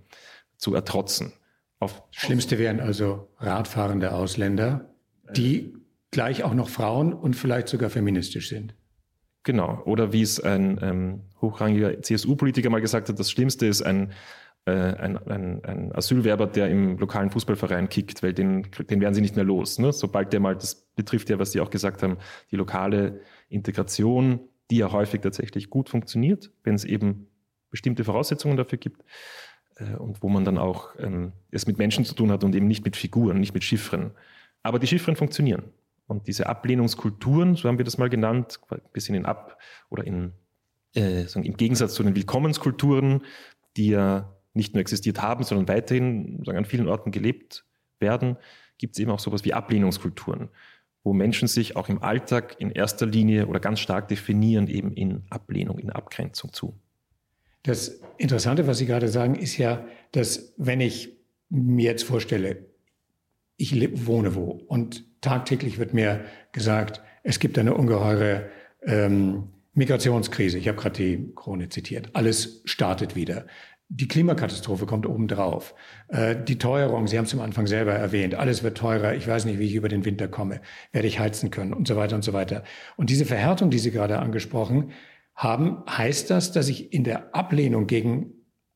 zu 0.58 0.74
ertrotzen. 0.74 1.34
Auf 1.80 2.04
Schlimmste 2.12 2.58
wären 2.58 2.80
also 2.80 3.28
radfahrende 3.38 4.14
Ausländer, 4.14 4.90
die 5.36 5.74
gleich 6.12 6.44
auch 6.44 6.54
noch 6.54 6.70
Frauen 6.70 7.14
und 7.14 7.36
vielleicht 7.36 7.68
sogar 7.68 7.90
feministisch 7.90 8.50
sind. 8.50 8.74
Genau. 9.44 9.84
Oder 9.86 10.14
wie 10.14 10.22
es 10.22 10.40
ein 10.40 10.80
ähm, 10.82 11.22
hochrangiger 11.42 12.02
CSU-Politiker 12.02 12.70
mal 12.70 12.82
gesagt 12.82 13.10
hat, 13.10 13.20
das 13.20 13.30
Schlimmste 13.30 13.68
ist 13.68 13.82
ein, 13.82 14.14
äh, 14.66 14.72
ein, 14.72 15.18
ein, 15.28 15.64
ein, 15.64 15.96
Asylwerber, 15.96 16.48
der 16.48 16.70
im 16.70 16.98
lokalen 16.98 17.30
Fußballverein 17.30 17.88
kickt, 17.88 18.24
weil 18.24 18.34
den, 18.34 18.68
den 18.90 19.00
werden 19.00 19.14
sie 19.14 19.22
nicht 19.22 19.36
mehr 19.36 19.46
los. 19.46 19.78
Ne? 19.78 19.94
Sobald 19.94 20.34
der 20.34 20.40
mal, 20.40 20.56
das 20.56 20.76
betrifft 20.96 21.30
ja, 21.30 21.38
was 21.38 21.52
Sie 21.52 21.62
auch 21.62 21.70
gesagt 21.70 22.02
haben, 22.02 22.18
die 22.52 22.56
lokale 22.56 23.22
Integration, 23.50 24.40
die 24.72 24.78
ja 24.78 24.92
häufig 24.92 25.22
tatsächlich 25.22 25.70
gut 25.70 25.90
funktioniert, 25.90 26.52
wenn 26.64 26.74
es 26.74 26.84
eben 26.84 27.28
bestimmte 27.70 28.04
Voraussetzungen 28.04 28.58
dafür 28.58 28.80
gibt 28.80 29.04
äh, 29.76 29.96
und 29.96 30.24
wo 30.24 30.30
man 30.30 30.46
dann 30.46 30.58
auch 30.58 30.96
ähm, 30.98 31.34
es 31.52 31.68
mit 31.68 31.78
Menschen 31.78 32.06
zu 32.06 32.16
tun 32.16 32.32
hat 32.32 32.44
und 32.44 32.56
eben 32.56 32.68
nicht 32.68 32.84
mit 32.84 32.96
Figuren, 32.96 33.40
nicht 33.40 33.54
mit 33.54 33.64
Chiffren. 33.64 34.12
Aber 34.64 34.80
die 34.80 34.88
Chiffren 34.88 35.16
funktionieren. 35.16 35.66
Und 36.08 36.28
diese 36.28 36.48
Ablehnungskulturen, 36.48 37.56
so 37.56 37.68
haben 37.68 37.78
wir 37.78 37.86
das 37.86 37.98
mal 37.98 38.10
genannt, 38.10 38.60
ein 38.70 38.82
bisschen 38.94 39.16
in 39.16 39.26
Ab- 39.26 39.60
oder 39.90 40.06
in, 40.06 40.34
äh, 40.96 41.26
im 41.34 41.58
Gegensatz 41.58 41.94
zu 41.94 42.04
den 42.04 42.16
Willkommenskulturen, 42.16 43.22
die 43.76 43.90
ja 43.90 44.35
nicht 44.56 44.74
nur 44.74 44.82
existiert 44.82 45.22
haben, 45.22 45.44
sondern 45.44 45.68
weiterhin 45.68 46.44
sagen, 46.46 46.58
an 46.58 46.66
vielen 46.66 46.88
Orten 46.88 47.12
gelebt 47.12 47.66
werden, 48.00 48.38
gibt 48.78 48.96
es 48.96 49.00
eben 49.00 49.12
auch 49.12 49.20
sowas 49.20 49.46
wie 49.46 49.54
Ablehnungskulturen. 49.54 50.50
wo 51.04 51.14
Menschen 51.14 51.48
sich 51.48 51.76
auch 51.76 51.88
im 51.88 52.02
Alltag 52.02 52.56
in 52.58 52.72
erster 52.72 53.06
Linie 53.06 53.46
oder 53.46 53.60
ganz 53.60 53.80
stark 53.80 54.08
definieren, 54.08 54.68
eben 54.68 54.92
in 54.92 55.22
Ablehnung, 55.30 55.78
in 55.78 55.92
Abgrenzung 55.92 56.52
zu. 56.52 56.74
Das 57.62 58.00
Interessante, 58.18 58.66
was 58.66 58.80
Sie 58.80 58.88
gerade 58.88 59.08
sagen, 59.08 59.36
ist 59.36 59.58
ja, 59.58 59.86
dass 60.14 60.54
wenn 60.58 60.82
ich 60.82 61.16
mir 61.50 61.92
jetzt 61.92 62.04
vorstelle, 62.04 62.66
ich 63.56 64.08
wohne 64.08 64.34
wo 64.34 64.64
und 64.68 65.06
tagtäglich 65.22 65.78
wird 65.78 65.94
mir 65.94 66.26
gesagt, 66.52 67.02
es 67.22 67.40
gibt 67.40 67.60
eine 67.60 67.76
ungeheure 67.76 68.50
ähm, 68.82 69.50
Migrationskrise. 69.74 70.58
Ich 70.58 70.68
habe 70.68 70.78
gerade 70.78 70.96
die 70.96 71.32
Krone 71.36 71.70
zitiert. 71.70 72.10
Alles 72.14 72.62
startet 72.66 73.16
wieder. 73.16 73.46
Die 73.90 74.08
Klimakatastrophe 74.08 74.88
kommt 74.88 75.06
obendrauf. 75.06 75.76
Äh, 76.08 76.36
die 76.44 76.58
Teuerung, 76.58 77.08
Sie 77.08 77.18
haben 77.18 77.26
es 77.26 77.34
am 77.34 77.42
Anfang 77.42 77.68
selber 77.68 77.94
erwähnt, 77.94 78.34
alles 78.34 78.64
wird 78.64 78.78
teurer. 78.78 79.14
Ich 79.14 79.28
weiß 79.28 79.46
nicht, 79.46 79.60
wie 79.60 79.66
ich 79.66 79.76
über 79.76 79.90
den 79.90 80.06
Winter 80.06 80.28
komme. 80.28 80.62
Werde 80.92 81.08
ich 81.08 81.20
heizen 81.20 81.52
können 81.52 81.74
und 81.74 81.88
so 81.88 81.96
weiter 81.96 82.16
und 82.16 82.24
so 82.24 82.34
weiter. 82.34 82.64
Und 82.98 83.10
diese 83.10 83.26
Verhärtung, 83.26 83.70
die 83.70 83.80
Sie 83.80 83.92
gerade 83.92 84.20
angesprochen 84.20 84.92
haben, 85.36 85.84
heißt 85.88 86.32
das, 86.32 86.52
dass 86.52 86.68
ich 86.68 86.94
in 86.94 87.04
der 87.04 87.36
Ablehnung 87.36 87.86
gegen 87.86 88.34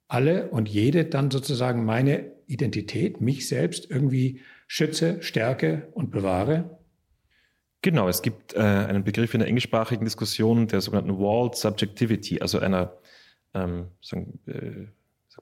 alle 0.08 0.50
und 0.50 0.70
jede 0.70 1.06
dann 1.06 1.32
sozusagen 1.32 1.86
meine 1.86 2.32
Identität, 2.46 3.22
mich 3.22 3.48
selbst 3.48 3.90
irgendwie 3.90 4.42
schütze, 4.68 5.22
stärke 5.22 5.90
und 5.94 6.12
bewahre? 6.12 6.80
Genau, 7.82 8.10
es 8.10 8.22
gibt 8.22 8.54
äh, 8.54 8.60
einen 8.60 9.04
Begriff 9.04 9.34
in 9.34 9.40
der 9.40 9.48
englischsprachigen 9.48 10.04
Diskussion 10.04 10.68
der 10.68 10.82
sogenannten 10.82 11.18
Walled 11.18 11.56
Subjectivity, 11.56 12.42
also 12.42 12.60
einer 12.60 12.94
ähm, 13.54 13.88
sagen, 14.02 14.40
äh, 14.48 14.88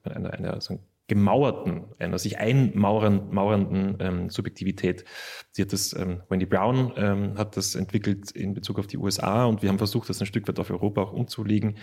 einer, 0.04 0.34
einer 0.34 0.62
so 0.62 0.80
gemauerten, 1.08 1.86
einer 2.00 2.20
sich 2.20 2.38
einmaurenden 2.38 3.98
ähm, 4.00 4.30
Subjektivität. 4.30 5.06
Sie 5.52 5.62
hat 5.62 5.72
das, 5.72 5.94
ähm, 5.94 6.22
Wendy 6.30 6.46
Brown 6.46 6.94
ähm, 6.98 7.38
hat 7.38 7.56
das 7.56 7.76
entwickelt 7.76 8.32
in 8.32 8.54
Bezug 8.54 8.78
auf 8.78 8.88
die 8.88 8.98
USA 8.98 9.46
und 9.46 9.62
wir 9.62 9.70
haben 9.70 9.78
versucht, 9.78 10.10
das 10.10 10.20
ein 10.20 10.28
Stück 10.28 10.48
weit 10.48 10.60
auf 10.60 10.70
Europa 10.70 11.02
auch 11.02 11.14
umzulegen. 11.14 11.78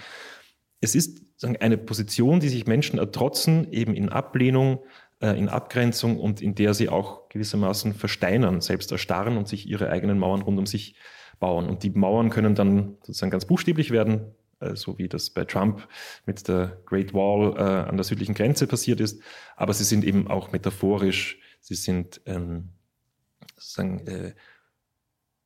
Es 0.81 0.95
ist 0.95 1.23
sagen, 1.37 1.57
eine 1.57 1.79
Position, 1.79 2.41
die 2.41 2.51
sich 2.51 2.67
Menschen 2.67 2.99
ertrotzen, 2.99 3.73
eben 3.73 3.95
in 3.95 4.11
Ablehnung, 4.11 4.81
äh, 5.21 5.39
in 5.39 5.49
Abgrenzung 5.49 6.21
und 6.21 6.43
in 6.43 6.55
der 6.55 6.75
sie 6.75 6.91
auch 6.91 7.31
gewissermaßen 7.31 7.95
versteinern, 7.95 8.61
selbst 8.61 8.93
erstarren 8.93 9.39
und 9.39 9.49
sich 9.49 9.67
ihre 9.67 9.89
eigenen 9.89 10.19
Mauern 10.19 10.43
rund 10.43 10.59
um 10.59 10.67
sich 10.67 10.97
bauen. 11.41 11.69
Und 11.69 11.83
die 11.83 11.91
Mauern 11.91 12.29
können 12.29 12.55
dann 12.55 12.99
sozusagen 13.01 13.31
ganz 13.31 13.47
buchstäblich 13.47 13.91
werden, 13.91 14.35
so 14.75 14.99
wie 14.99 15.09
das 15.09 15.31
bei 15.31 15.45
Trump 15.45 15.87
mit 16.27 16.47
der 16.49 16.79
Great 16.87 17.13
Wall 17.15 17.55
äh, 17.57 17.89
an 17.89 17.97
der 17.97 18.05
südlichen 18.05 18.35
Grenze 18.35 18.67
passiert 18.67 19.01
ist. 19.01 19.21
Aber 19.57 19.75
sie 19.75 19.85
sind 19.85 20.05
eben 20.05 20.29
auch 20.29 20.53
metaphorisch, 20.53 21.39
sie 21.61 21.75
sind 21.75 22.21
ähm, 22.27 22.71
sozusagen 23.57 24.07
äh, 24.07 24.35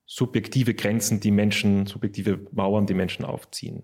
subjektive 0.07 0.75
Grenzen, 0.75 1.21
die 1.21 1.31
Menschen, 1.31 1.87
subjektive 1.87 2.41
Mauern, 2.53 2.87
die 2.87 2.95
Menschen 2.95 3.25
aufziehen. 3.25 3.83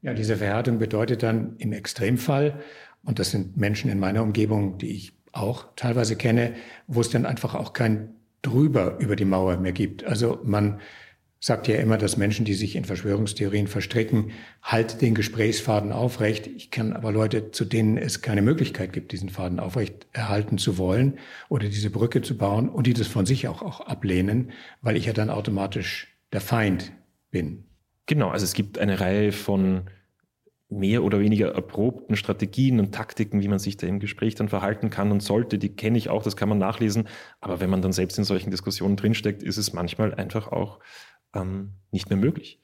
Ja, 0.00 0.14
diese 0.14 0.36
Verhärtung 0.36 0.78
bedeutet 0.78 1.22
dann 1.22 1.56
im 1.58 1.72
Extremfall, 1.72 2.60
und 3.04 3.18
das 3.18 3.30
sind 3.30 3.56
Menschen 3.56 3.90
in 3.90 3.98
meiner 3.98 4.22
Umgebung, 4.22 4.78
die 4.78 4.92
ich 4.92 5.12
auch 5.32 5.68
teilweise 5.76 6.16
kenne, 6.16 6.54
wo 6.86 7.00
es 7.00 7.10
dann 7.10 7.26
einfach 7.26 7.54
auch 7.54 7.72
kein 7.72 8.14
drüber 8.42 8.98
über 8.98 9.16
die 9.16 9.24
Mauer 9.24 9.56
mehr 9.56 9.72
gibt. 9.72 10.04
Also 10.04 10.40
man 10.44 10.80
sagt 11.42 11.66
ja 11.66 11.74
immer, 11.74 11.98
dass 11.98 12.16
Menschen, 12.16 12.44
die 12.44 12.54
sich 12.54 12.76
in 12.76 12.84
Verschwörungstheorien 12.84 13.66
verstricken, 13.66 14.30
halt 14.62 15.02
den 15.02 15.16
Gesprächsfaden 15.16 15.90
aufrecht. 15.90 16.46
Ich 16.46 16.70
kann 16.70 16.92
aber 16.92 17.10
Leute, 17.10 17.50
zu 17.50 17.64
denen 17.64 17.98
es 17.98 18.22
keine 18.22 18.42
Möglichkeit 18.42 18.92
gibt, 18.92 19.10
diesen 19.10 19.28
Faden 19.28 19.58
aufrecht 19.58 20.06
erhalten 20.12 20.56
zu 20.56 20.78
wollen 20.78 21.18
oder 21.48 21.68
diese 21.68 21.90
Brücke 21.90 22.22
zu 22.22 22.38
bauen 22.38 22.68
und 22.68 22.86
die 22.86 22.94
das 22.94 23.08
von 23.08 23.26
sich 23.26 23.48
auch, 23.48 23.60
auch 23.60 23.80
ablehnen, 23.80 24.52
weil 24.82 24.96
ich 24.96 25.06
ja 25.06 25.12
dann 25.12 25.30
automatisch 25.30 26.16
der 26.32 26.40
Feind 26.40 26.92
bin. 27.32 27.64
Genau, 28.06 28.28
also 28.28 28.44
es 28.44 28.54
gibt 28.54 28.78
eine 28.78 29.00
Reihe 29.00 29.32
von 29.32 29.90
mehr 30.68 31.02
oder 31.02 31.18
weniger 31.18 31.52
erprobten 31.52 32.14
Strategien 32.16 32.78
und 32.78 32.94
Taktiken, 32.94 33.42
wie 33.42 33.48
man 33.48 33.58
sich 33.58 33.76
da 33.76 33.86
im 33.88 33.98
Gespräch 33.98 34.36
dann 34.36 34.48
verhalten 34.48 34.90
kann 34.90 35.10
und 35.10 35.22
sollte, 35.22 35.58
die 35.58 35.74
kenne 35.74 35.98
ich 35.98 36.08
auch, 36.08 36.22
das 36.22 36.36
kann 36.36 36.48
man 36.48 36.58
nachlesen. 36.58 37.08
Aber 37.40 37.60
wenn 37.60 37.68
man 37.68 37.82
dann 37.82 37.92
selbst 37.92 38.16
in 38.16 38.24
solchen 38.24 38.50
Diskussionen 38.50 38.96
drinsteckt, 38.96 39.42
ist 39.42 39.58
es 39.58 39.72
manchmal 39.72 40.14
einfach 40.14 40.48
auch 40.48 40.78
ähm, 41.34 41.72
nicht 41.90 42.08
mehr 42.10 42.18
möglich. 42.18 42.60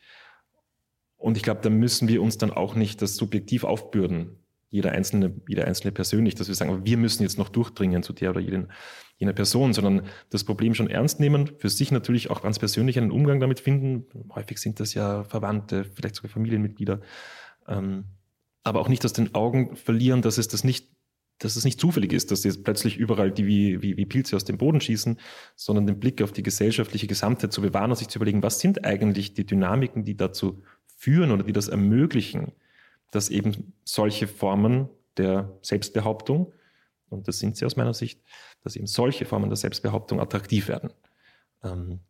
Und 1.17 1.37
ich 1.37 1.43
glaube, 1.43 1.61
da 1.63 1.71
müssen 1.71 2.09
wir 2.09 2.23
uns 2.23 2.39
dann 2.39 2.53
auch 2.53 2.75
nicht 2.75 3.03
das 3.03 3.17
subjektiv 3.17 3.65
aufbürden, 3.65 4.39
jeder 4.71 4.93
einzelne, 4.93 5.35
jeder 5.49 5.67
einzelne 5.67 5.93
persönlich, 5.93 6.35
dass 6.35 6.49
wir 6.49 6.55
sagen, 6.55 6.85
wir 6.85 6.97
müssen 6.97 7.23
jetzt 7.23 7.39
noch 7.39 7.49
durchdringen 7.49 8.03
zu 8.03 8.13
der 8.13 8.31
oder 8.31 8.41
jeden, 8.41 8.71
jener 9.17 9.33
Person, 9.33 9.73
sondern 9.73 10.03
das 10.31 10.45
Problem 10.45 10.75
schon 10.75 10.91
ernst 10.91 11.21
nehmen, 11.21 11.51
für 11.59 11.71
sich 11.71 11.91
natürlich 11.91 12.31
auch 12.31 12.43
ganz 12.43 12.59
persönlich 12.59 12.99
einen 12.99 13.11
Umgang 13.11 13.41
damit 13.41 13.61
finden. 13.61 14.07
Häufig 14.35 14.59
sind 14.59 14.79
das 14.79 14.95
ja 14.95 15.25
Verwandte, 15.25 15.85
vielleicht 15.85 16.17
sogar 16.17 16.31
Familienmitglieder. 16.31 17.01
Ähm, 17.67 18.05
aber 18.63 18.81
auch 18.81 18.89
nicht 18.89 19.05
aus 19.05 19.15
den 19.15 19.35
Augen 19.35 19.75
verlieren, 19.77 20.21
dass 20.21 20.37
es 20.37 20.49
das 20.49 20.63
nicht 20.63 20.91
dass 21.39 21.57
es 21.57 21.65
nicht 21.65 21.81
zufällig 21.81 22.13
ist, 22.13 22.31
dass 22.31 22.45
jetzt 22.45 22.65
plötzlich 22.65 22.97
überall 22.97 23.31
die 23.31 23.47
wie, 23.47 23.83
wie, 23.83 23.97
wie 23.97 24.07
Pilze 24.07 24.37
aus 24.37 24.45
dem 24.45 24.59
Boden 24.59 24.81
schießen, 24.81 25.19
sondern 25.55 25.87
den 25.87 26.01
Blick 26.01 26.21
auf 26.23 26.33
die 26.33 26.43
gesellschaftliche 26.43 27.07
Gesamtheit 27.07 27.53
zu 27.53 27.63
bewahren 27.63 27.91
und 27.91 27.97
sich 27.97 28.09
zu 28.09 28.19
überlegen, 28.19 28.43
was 28.43 28.61
sind 28.61 28.85
eigentlich 28.85 29.35
die 29.35 29.47
Dynamiken, 29.47 30.05
die 30.05 30.17
dazu 30.17 30.63
führen 30.97 31.31
oder 31.31 31.45
die 31.45 31.53
das 31.53 31.69
ermöglichen, 31.69 32.53
dass 33.11 33.31
eben 33.31 33.73
solche 33.85 34.27
Formen 34.27 34.89
der 35.17 35.57
Selbstbehauptung, 35.63 36.53
und 37.09 37.29
das 37.29 37.39
sind 37.39 37.57
sie 37.57 37.65
aus 37.65 37.77
meiner 37.77 37.95
Sicht, 37.95 38.21
dass 38.63 38.77
eben 38.77 38.87
solche 38.87 39.25
Formen 39.25 39.49
der 39.49 39.57
Selbstbehauptung 39.57 40.21
attraktiv 40.21 40.69
werden. 40.69 40.91
Ähm, 41.63 42.01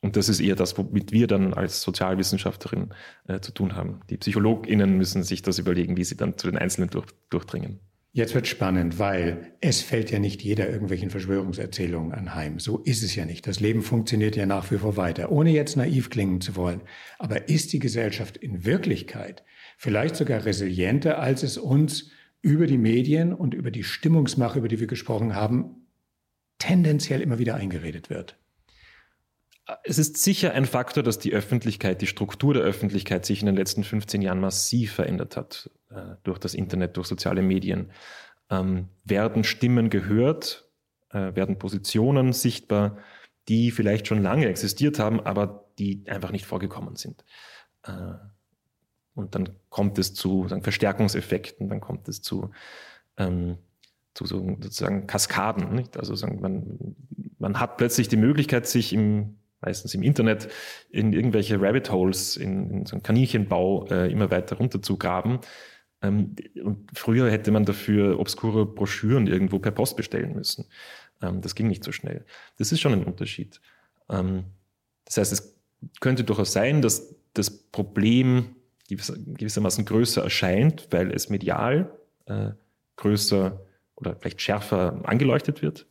und 0.00 0.16
das 0.16 0.28
ist 0.28 0.40
eher 0.40 0.54
das, 0.54 0.76
womit 0.76 1.12
wir 1.12 1.26
dann 1.26 1.54
als 1.54 1.80
Sozialwissenschaftlerin 1.80 2.92
äh, 3.26 3.40
zu 3.40 3.52
tun 3.52 3.74
haben. 3.74 4.00
Die 4.10 4.18
PsychologInnen 4.18 4.98
müssen 4.98 5.22
sich 5.22 5.40
das 5.40 5.58
überlegen, 5.58 5.96
wie 5.96 6.04
sie 6.04 6.16
dann 6.16 6.36
zu 6.36 6.46
den 6.46 6.58
Einzelnen 6.58 6.90
durch, 6.90 7.06
durchdringen. 7.30 7.80
Jetzt 8.16 8.32
wird 8.32 8.46
spannend, 8.46 9.00
weil 9.00 9.56
es 9.60 9.80
fällt 9.80 10.12
ja 10.12 10.20
nicht 10.20 10.40
jeder 10.40 10.70
irgendwelchen 10.70 11.10
Verschwörungserzählungen 11.10 12.12
anheim. 12.12 12.60
So 12.60 12.78
ist 12.78 13.02
es 13.02 13.16
ja 13.16 13.24
nicht. 13.24 13.44
Das 13.44 13.58
Leben 13.58 13.82
funktioniert 13.82 14.36
ja 14.36 14.46
nach 14.46 14.70
wie 14.70 14.78
vor 14.78 14.96
weiter, 14.96 15.32
ohne 15.32 15.50
jetzt 15.50 15.76
naiv 15.76 16.10
klingen 16.10 16.40
zu 16.40 16.54
wollen. 16.54 16.82
Aber 17.18 17.48
ist 17.48 17.72
die 17.72 17.80
Gesellschaft 17.80 18.36
in 18.36 18.64
Wirklichkeit 18.64 19.42
vielleicht 19.76 20.14
sogar 20.14 20.44
resilienter, 20.44 21.18
als 21.18 21.42
es 21.42 21.58
uns 21.58 22.12
über 22.40 22.68
die 22.68 22.78
Medien 22.78 23.34
und 23.34 23.52
über 23.52 23.72
die 23.72 23.82
Stimmungsmache, 23.82 24.60
über 24.60 24.68
die 24.68 24.78
wir 24.78 24.86
gesprochen 24.86 25.34
haben, 25.34 25.88
tendenziell 26.58 27.20
immer 27.20 27.40
wieder 27.40 27.56
eingeredet 27.56 28.10
wird? 28.10 28.38
Es 29.82 29.98
ist 29.98 30.18
sicher 30.18 30.52
ein 30.52 30.66
Faktor, 30.66 31.02
dass 31.02 31.18
die 31.18 31.32
Öffentlichkeit, 31.32 32.00
die 32.00 32.06
Struktur 32.06 32.54
der 32.54 32.62
Öffentlichkeit 32.62 33.26
sich 33.26 33.40
in 33.40 33.46
den 33.46 33.56
letzten 33.56 33.82
15 33.82 34.22
Jahren 34.22 34.38
massiv 34.38 34.92
verändert 34.92 35.36
hat. 35.36 35.70
Äh, 35.94 36.16
durch 36.24 36.38
das 36.38 36.54
Internet, 36.54 36.96
durch 36.96 37.06
soziale 37.06 37.42
Medien, 37.42 37.90
ähm, 38.50 38.88
werden 39.04 39.44
Stimmen 39.44 39.90
gehört, 39.90 40.68
äh, 41.10 41.34
werden 41.34 41.58
Positionen 41.58 42.32
sichtbar, 42.32 42.98
die 43.48 43.70
vielleicht 43.70 44.06
schon 44.06 44.22
lange 44.22 44.46
existiert 44.46 44.98
haben, 44.98 45.20
aber 45.20 45.66
die 45.78 46.04
einfach 46.08 46.32
nicht 46.32 46.46
vorgekommen 46.46 46.96
sind. 46.96 47.24
Äh, 47.84 48.14
und 49.14 49.34
dann 49.34 49.50
kommt 49.68 49.98
es 49.98 50.14
zu 50.14 50.48
sagen, 50.48 50.62
Verstärkungseffekten, 50.62 51.68
dann 51.68 51.80
kommt 51.80 52.08
es 52.08 52.20
zu, 52.22 52.50
ähm, 53.16 53.58
zu 54.14 54.26
so, 54.26 54.40
sozusagen 54.60 55.06
Kaskaden. 55.06 55.74
Nicht? 55.74 55.96
Also 55.96 56.16
sagen, 56.16 56.40
man, 56.40 56.96
man 57.38 57.60
hat 57.60 57.76
plötzlich 57.76 58.08
die 58.08 58.16
Möglichkeit, 58.16 58.66
sich 58.66 58.92
im 58.92 59.36
meistens 59.64 59.94
im 59.94 60.02
Internet, 60.02 60.48
in 60.90 61.14
irgendwelche 61.14 61.60
Rabbit 61.60 61.90
Holes, 61.90 62.36
in, 62.36 62.70
in 62.70 62.86
so 62.86 62.96
einen 62.96 63.02
Kaninchenbau 63.02 63.86
äh, 63.86 64.12
immer 64.12 64.30
weiter 64.30 64.56
runter 64.56 64.82
zu 64.82 64.98
graben. 64.98 65.40
Ähm, 65.40 65.40
und 66.08 66.90
früher 66.92 67.30
hätte 67.30 67.50
man 67.50 67.64
dafür 67.64 68.18
obskure 68.18 68.66
Broschüren 68.66 69.26
irgendwo 69.26 69.58
per 69.58 69.72
Post 69.72 69.96
bestellen 69.96 70.34
müssen. 70.34 70.66
Ähm, 71.22 71.40
das 71.40 71.54
ging 71.54 71.68
nicht 71.68 71.84
so 71.84 71.92
schnell. 71.92 72.24
Das 72.58 72.72
ist 72.72 72.80
schon 72.80 72.92
ein 72.92 73.04
Unterschied. 73.04 73.60
Ähm, 74.08 74.44
das 75.04 75.16
heißt, 75.18 75.32
es 75.32 75.56
könnte 76.00 76.24
durchaus 76.24 76.52
sein, 76.52 76.82
dass 76.82 77.14
das 77.34 77.50
Problem 77.50 78.56
gewissermaßen 78.88 79.84
größer 79.84 80.22
erscheint, 80.22 80.88
weil 80.90 81.10
es 81.10 81.30
medial 81.30 81.90
äh, 82.26 82.50
größer 82.96 83.60
oder 83.96 84.16
vielleicht 84.16 84.40
schärfer 84.40 85.00
angeleuchtet 85.04 85.62
wird. 85.62 85.86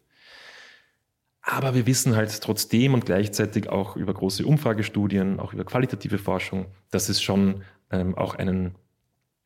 Aber 1.42 1.76
wir 1.76 1.86
wissen 1.86 2.16
halt 2.16 2.42
trotzdem 2.42 2.94
und 2.94 3.06
gleichzeitig 3.06 3.68
auch 3.70 3.98
über 3.98 4.14
große 4.14 4.46
Umfragestudien, 4.46 5.40
auch 5.40 5.54
über 5.54 5.66
qualitative 5.66 6.18
Forschung, 6.18 6.68
dass 6.90 7.10
es 7.10 7.22
schon 7.22 7.64
ähm, 7.92 8.16
auch 8.16 8.36
einen 8.36 8.76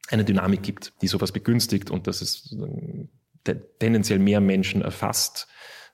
eine 0.08 0.26
Dynamik 0.26 0.64
gibt, 0.64 0.94
die 1.02 1.08
sowas 1.08 1.32
begünstigt 1.32 1.92
und 1.92 2.08
dass 2.08 2.22
es 2.22 2.56
äh, 3.46 3.56
tendenziell 3.80 4.20
mehr 4.20 4.42
Menschen 4.42 4.82
erfasst 4.82 5.48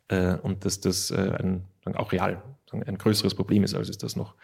äh, 0.08 0.36
und 0.36 0.65
dass 0.65 0.80
das 0.80 1.12
äh, 1.12 1.38
ein, 1.39 1.67
auch 1.95 2.12
real 2.12 2.43
ein 2.73 2.97
größeres 2.97 3.36
Problem 3.36 3.63
ist, 3.63 3.76
als 3.76 3.89
es 3.89 3.97
das 3.97 4.15
noch 4.15 4.36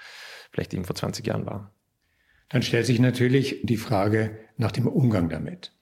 vielleicht 0.52 0.74
eben 0.74 0.86
vor 0.86 0.96
20 0.96 1.26
Jahren 1.26 1.46
war. 1.46 1.74
Dann 2.50 2.62
stellt 2.62 2.86
sich 2.86 3.00
natürlich 3.00 3.62
die 3.64 3.78
Frage 3.78 4.38
nach 4.58 4.72
dem 4.72 4.88
Umgang 4.88 5.30
damit. 5.30 5.74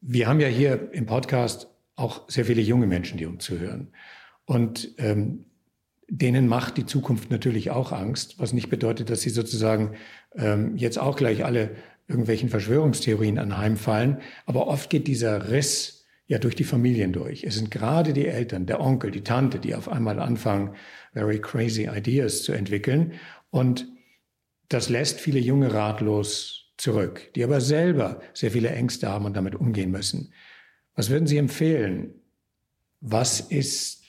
Wir 0.00 0.28
haben 0.28 0.40
ja 0.40 0.48
hier 0.48 0.92
im 0.92 1.06
Podcast 1.06 1.68
auch 1.96 2.28
sehr 2.28 2.44
viele 2.44 2.62
junge 2.62 2.86
Menschen, 2.86 3.18
die 3.18 3.26
uns 3.26 3.44
zuhören. 3.44 3.92
Und 4.44 4.94
ähm, 4.98 5.46
denen 6.08 6.48
macht 6.48 6.76
die 6.76 6.86
Zukunft 6.86 7.30
natürlich 7.30 7.70
auch 7.70 7.92
Angst, 7.92 8.38
was 8.38 8.52
nicht 8.52 8.70
bedeutet, 8.70 9.10
dass 9.10 9.20
sie 9.20 9.30
sozusagen 9.30 9.94
ähm, 10.34 10.76
jetzt 10.76 10.98
auch 10.98 11.16
gleich 11.16 11.44
alle 11.44 11.76
irgendwelchen 12.08 12.48
Verschwörungstheorien 12.48 13.38
anheimfallen. 13.38 14.18
Aber 14.46 14.66
oft 14.66 14.90
geht 14.90 15.06
dieser 15.06 15.50
Riss 15.50 16.06
ja 16.26 16.38
durch 16.38 16.54
die 16.54 16.64
Familien 16.64 17.12
durch. 17.12 17.44
Es 17.44 17.54
sind 17.54 17.70
gerade 17.70 18.12
die 18.12 18.26
Eltern, 18.26 18.66
der 18.66 18.80
Onkel, 18.80 19.10
die 19.10 19.22
Tante, 19.22 19.58
die 19.58 19.74
auf 19.74 19.88
einmal 19.88 20.18
anfangen, 20.18 20.74
very 21.12 21.40
crazy 21.40 21.88
ideas 21.88 22.42
zu 22.42 22.52
entwickeln. 22.52 23.12
Und 23.50 23.86
das 24.68 24.88
lässt 24.88 25.20
viele 25.20 25.38
Junge 25.38 25.72
ratlos 25.72 26.72
zurück, 26.76 27.32
die 27.34 27.44
aber 27.44 27.60
selber 27.60 28.20
sehr 28.34 28.50
viele 28.50 28.70
Ängste 28.70 29.08
haben 29.08 29.24
und 29.24 29.36
damit 29.36 29.54
umgehen 29.54 29.90
müssen. 29.90 30.32
Was 30.94 31.10
würden 31.10 31.26
Sie 31.26 31.38
empfehlen? 31.38 32.14
Was 33.00 33.40
ist 33.40 34.04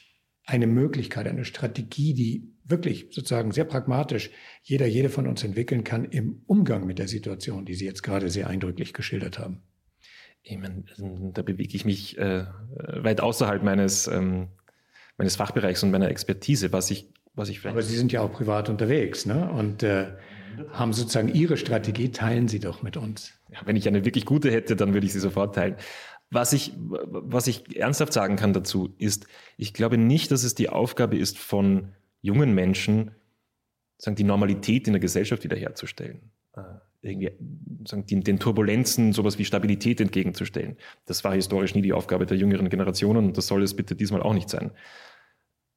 eine 0.46 0.68
Möglichkeit, 0.68 1.28
eine 1.28 1.46
Strategie, 1.46 2.14
die 2.14 2.54
wirklich 2.70 3.08
sozusagen 3.12 3.52
sehr 3.52 3.66
pragmatisch 3.66 4.30
jeder, 4.64 4.86
jede 4.86 5.10
von 5.10 5.28
uns 5.28 5.44
entwickeln 5.44 5.84
kann 5.84 6.06
im 6.06 6.44
Umgang 6.46 6.86
mit 6.86 7.00
der 7.00 7.08
Situation, 7.08 7.66
die 7.66 7.76
Sie 7.76 7.86
jetzt 7.86 8.04
gerade 8.04 8.30
sehr 8.30 8.48
eindrücklich 8.48 8.94
geschildert 8.94 9.40
haben? 9.40 9.62
Ich 10.42 10.58
meine, 10.58 10.84
da 11.34 11.42
bewege 11.42 11.76
ich 11.76 11.86
mich 11.86 12.18
äh, 12.18 12.46
weit 12.70 13.22
außerhalb 13.22 13.62
meines, 13.64 14.08
ähm, 14.08 14.50
meines 15.18 15.36
Fachbereichs 15.36 15.84
und 15.84 15.92
meiner 15.92 16.10
Expertise, 16.10 16.72
was 16.72 16.92
ich, 16.92 17.12
was 17.36 17.50
ich 17.50 17.60
vielleicht. 17.60 17.76
Aber 17.76 17.84
Sie 17.84 17.98
sind 17.98 18.12
ja 18.12 18.22
auch 18.22 18.32
privat 18.32 18.70
unterwegs, 18.70 19.26
ne? 19.26 19.50
Und 19.52 19.84
äh, 19.84 20.08
haben 20.72 20.94
sozusagen 20.94 21.34
Ihre 21.34 21.58
Strategie, 21.58 22.12
teilen 22.12 22.48
Sie 22.48 22.60
doch 22.60 22.82
mit 22.82 22.98
uns. 22.98 23.34
Ja, 23.52 23.60
wenn 23.66 23.76
ich 23.76 23.88
eine 23.88 24.06
wirklich 24.06 24.26
gute 24.26 24.52
hätte, 24.52 24.76
dann 24.76 24.94
würde 24.94 25.06
ich 25.06 25.14
sie 25.14 25.20
sofort 25.20 25.56
teilen. 25.56 25.76
Was 26.32 26.54
ich, 26.54 26.74
was 26.78 27.48
ich 27.48 27.76
ernsthaft 27.76 28.14
sagen 28.14 28.36
kann 28.36 28.54
dazu 28.54 28.94
ist, 29.00 29.26
ich 29.58 29.74
glaube 29.74 29.98
nicht, 29.98 30.32
dass 30.32 30.44
es 30.44 30.54
die 30.54 30.70
Aufgabe 30.70 31.18
ist 31.18 31.40
von 31.40 31.94
jungen 32.22 32.54
Menschen, 32.54 33.12
sagen, 33.98 34.16
die 34.16 34.24
Normalität 34.24 34.88
in 34.88 34.94
der 34.94 35.00
Gesellschaft 35.00 35.44
wiederherzustellen. 35.44 36.32
Äh, 36.56 36.62
irgendwie 37.02 37.32
sagen, 37.88 38.06
den, 38.06 38.24
den 38.24 38.40
Turbulenzen 38.40 39.14
sowas 39.14 39.38
wie 39.40 39.46
Stabilität 39.46 40.02
entgegenzustellen. 40.02 40.78
Das 41.06 41.24
war 41.24 41.34
historisch 41.34 41.76
nie 41.76 41.82
die 41.82 41.94
Aufgabe 41.94 42.26
der 42.26 42.38
jüngeren 42.38 42.70
Generationen 42.70 43.28
und 43.28 43.38
das 43.38 43.48
soll 43.48 43.64
es 43.64 43.76
bitte 43.76 43.96
diesmal 43.96 44.22
auch 44.22 44.34
nicht 44.34 44.50
sein. 44.50 44.72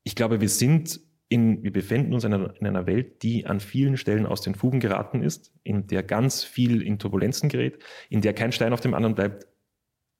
Ich 0.03 0.17
glaube, 0.17 0.41
wir 0.41 0.49
sind 0.49 1.01
in, 1.29 1.63
wir 1.63 1.73
befinden 1.73 2.13
uns 2.13 2.25
in 2.25 2.35
einer, 2.35 2.55
in 2.61 2.67
einer, 2.67 2.87
Welt, 2.87 3.23
die 3.23 3.47
an 3.47 3.61
vielen 3.61 3.97
Stellen 3.97 4.27
aus 4.27 4.43
den 4.43 4.55
Fugen 4.55 4.81
geraten 4.81 5.23
ist, 5.23 5.53
in 5.63 5.87
der 5.87 6.03
ganz 6.03 6.45
viel 6.45 6.83
in 6.83 6.99
Turbulenzen 6.99 7.49
gerät, 7.49 7.79
in 8.11 8.21
der 8.21 8.35
kein 8.35 8.53
Stein 8.53 8.73
auf 8.73 8.81
dem 8.81 8.93
anderen 8.93 9.15
bleibt 9.15 9.47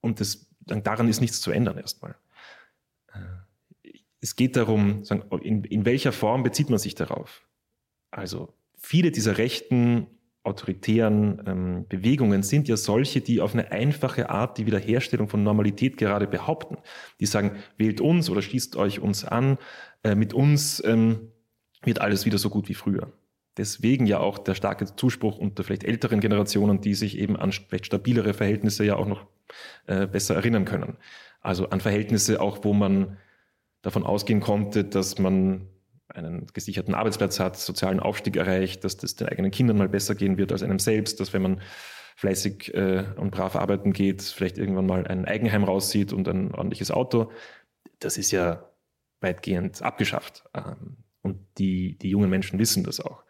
und 0.01 0.21
das, 0.21 0.49
daran 0.61 1.09
ist 1.09 1.21
nichts 1.21 1.41
zu 1.41 1.51
ändern 1.51 1.77
erstmal. 1.79 2.15
Es 4.23 4.37
geht 4.37 4.57
darum, 4.57 5.03
in, 5.43 5.65
in 5.65 5.85
welcher 5.85 6.13
Form 6.13 6.45
bezieht 6.45 6.71
man 6.71 6.79
sich 6.79 6.95
darauf? 6.95 7.43
Also 8.13 8.55
viele 8.79 9.11
dieser 9.11 9.37
rechten 9.37 10.07
autoritären 10.45 11.43
ähm, 11.47 11.87
Bewegungen 11.89 12.43
sind 12.43 12.69
ja 12.69 12.77
solche, 12.77 13.21
die 13.21 13.41
auf 13.41 13.53
eine 13.53 13.73
einfache 13.73 14.31
Art 14.31 14.59
die 14.59 14.67
Wiederherstellung 14.67 15.29
von 15.29 15.43
Normalität 15.43 15.97
gerade 15.97 16.27
behaupten. 16.27 16.79
Die 17.21 17.27
sagen, 17.27 17.57
wählt 17.77 18.01
uns 18.01 18.31
oder 18.31 18.43
schließt 18.43 18.77
euch 18.77 19.01
uns 19.01 19.25
an, 19.25 19.59
äh, 20.05 20.15
mit 20.15 20.35
uns 20.35 20.83
ähm, 20.85 21.33
wird 21.83 22.01
alles 22.01 22.25
wieder 22.25 22.39
so 22.39 22.49
gut 22.49 22.69
wie 22.69 22.75
früher. 22.75 23.13
Deswegen 23.57 24.07
ja 24.07 24.21
auch 24.21 24.39
der 24.39 24.55
starke 24.55 24.87
Zuspruch 24.97 25.37
unter 25.39 25.65
vielleicht 25.65 25.85
älteren 25.85 26.21
Generationen, 26.21 26.81
die 26.81 26.95
sich 26.95 27.19
eben 27.19 27.37
an 27.37 27.51
vielleicht 27.53 27.87
stabilere 27.87 28.35
Verhältnisse 28.35 28.85
ja 28.85 28.97
auch 28.97 29.07
noch 29.07 29.27
äh, 29.87 30.07
besser 30.07 30.37
erinnern 30.37 30.65
können. 30.65 30.97
Also 31.41 31.69
an 31.71 31.81
Verhältnisse 31.81 32.41
auch, 32.41 32.65
wo 32.65 32.73
man 32.73 33.19
davon 33.83 34.05
ausgehen 34.05 34.41
konnte, 34.41 34.85
dass 34.85 35.19
man 35.19 35.69
einen 36.09 36.47
gesicherten 36.53 36.95
Arbeitsplatz 36.95 37.41
hat, 37.41 37.57
sozialen 37.57 38.01
Aufstieg 38.01 38.37
erreicht, 38.37 38.85
dass 38.85 38.97
das 38.97 39.15
den 39.15 39.29
eigenen 39.29 39.51
Kindern 39.51 39.79
mal 39.79 39.89
besser 39.89 40.15
gehen 40.15 40.37
wird 40.37 40.53
als 40.53 40.63
einem 40.63 40.79
selbst, 40.79 41.21
dass 41.21 41.33
wenn 41.33 41.43
man 41.43 41.61
fleißig 42.17 42.75
äh, 42.75 43.05
und 43.17 43.31
brav 43.31 43.57
arbeiten 43.57 43.93
geht, 43.93 44.23
vielleicht 44.23 44.59
irgendwann 44.59 44.87
mal 44.87 45.07
ein 45.07 45.25
Eigenheim 45.25 45.65
raussieht 45.65 46.13
und 46.13 46.29
ein 46.29 46.55
ordentliches 46.55 46.91
Auto. 46.91 47.33
Das 47.99 48.19
ist 48.19 48.31
ja 48.31 48.71
weitgehend 49.21 49.83
abgeschafft. 49.83 50.45
Ähm, 50.55 50.99
und 51.23 51.39
die, 51.59 51.97
die 51.99 52.11
jungen 52.11 52.29
Menschen 52.29 52.59
wissen 52.59 52.85
das 52.85 53.01
auch. 53.01 53.25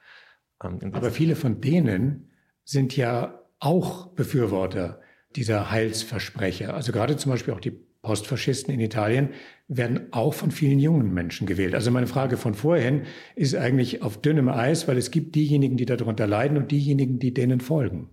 Ähm, 0.62 0.80
Aber 0.92 1.10
viele 1.10 1.36
von 1.36 1.60
denen 1.60 2.30
sind 2.64 2.96
ja 2.96 3.40
auch 3.58 4.08
Befürworter 4.08 5.00
dieser 5.36 5.70
Heilsversprecher. 5.70 6.74
Also 6.74 6.92
gerade 6.92 7.16
zum 7.16 7.30
Beispiel 7.30 7.54
auch 7.54 7.60
die 7.60 7.78
Postfaschisten 8.02 8.74
in 8.74 8.80
Italien 8.80 9.30
werden 9.68 10.08
auch 10.10 10.34
von 10.34 10.50
vielen 10.50 10.80
jungen 10.80 11.14
Menschen 11.14 11.46
gewählt. 11.46 11.74
Also 11.74 11.90
meine 11.90 12.08
Frage 12.08 12.36
von 12.36 12.54
vorhin 12.54 13.02
ist 13.36 13.54
eigentlich 13.54 14.02
auf 14.02 14.20
dünnem 14.20 14.48
Eis, 14.48 14.88
weil 14.88 14.98
es 14.98 15.10
gibt 15.10 15.34
diejenigen, 15.36 15.76
die 15.76 15.86
darunter 15.86 16.26
leiden 16.26 16.56
und 16.56 16.70
diejenigen, 16.72 17.20
die 17.20 17.32
denen 17.32 17.60
folgen. 17.60 18.10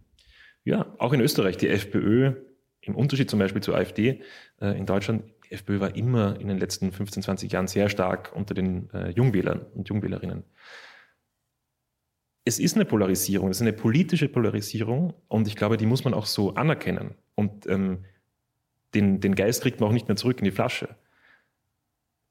Ja, 0.63 0.93
auch 0.99 1.11
in 1.13 1.21
Österreich, 1.21 1.57
die 1.57 1.67
FPÖ, 1.67 2.33
im 2.81 2.95
Unterschied 2.95 3.29
zum 3.29 3.39
Beispiel 3.39 3.61
zur 3.61 3.75
AfD 3.75 4.21
äh, 4.61 4.77
in 4.77 4.85
Deutschland, 4.85 5.23
die 5.45 5.53
FPÖ 5.53 5.79
war 5.79 5.95
immer 5.95 6.39
in 6.39 6.47
den 6.47 6.59
letzten 6.59 6.91
15, 6.91 7.23
20 7.23 7.51
Jahren 7.51 7.67
sehr 7.67 7.89
stark 7.89 8.31
unter 8.35 8.53
den 8.53 8.89
äh, 8.91 9.09
Jungwählern 9.09 9.65
und 9.73 9.89
Jungwählerinnen. 9.89 10.43
Es 12.45 12.59
ist 12.59 12.75
eine 12.75 12.85
Polarisierung, 12.85 13.49
es 13.49 13.57
ist 13.57 13.61
eine 13.61 13.73
politische 13.73 14.29
Polarisierung 14.29 15.13
und 15.27 15.47
ich 15.47 15.55
glaube, 15.55 15.77
die 15.77 15.85
muss 15.85 16.03
man 16.03 16.13
auch 16.13 16.25
so 16.25 16.53
anerkennen. 16.53 17.15
Und 17.35 17.67
ähm, 17.67 18.05
den, 18.93 19.19
den 19.19 19.35
Geist 19.35 19.61
kriegt 19.61 19.79
man 19.79 19.89
auch 19.89 19.93
nicht 19.93 20.07
mehr 20.07 20.17
zurück 20.17 20.39
in 20.39 20.45
die 20.45 20.51
Flasche. 20.51 20.95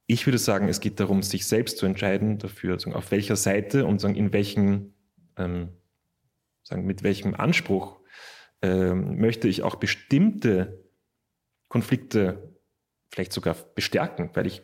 Ich 0.06 0.26
würde 0.26 0.38
sagen, 0.38 0.68
es 0.68 0.80
geht 0.80 1.00
darum, 1.00 1.22
sich 1.22 1.46
selbst 1.46 1.78
zu 1.78 1.86
entscheiden 1.86 2.38
dafür, 2.38 2.78
auf 2.94 3.10
welcher 3.10 3.36
Seite 3.36 3.84
und 3.84 4.02
in 4.04 4.32
welchen, 4.32 4.94
ähm, 5.36 5.68
sagen, 6.62 6.86
mit 6.86 7.02
welchem 7.02 7.34
Anspruch 7.34 8.00
ähm, 8.62 9.18
möchte 9.18 9.48
ich 9.48 9.62
auch 9.62 9.76
bestimmte 9.76 10.84
Konflikte 11.68 12.58
vielleicht 13.10 13.32
sogar 13.32 13.54
bestärken, 13.74 14.30
weil 14.34 14.46
ich, 14.46 14.62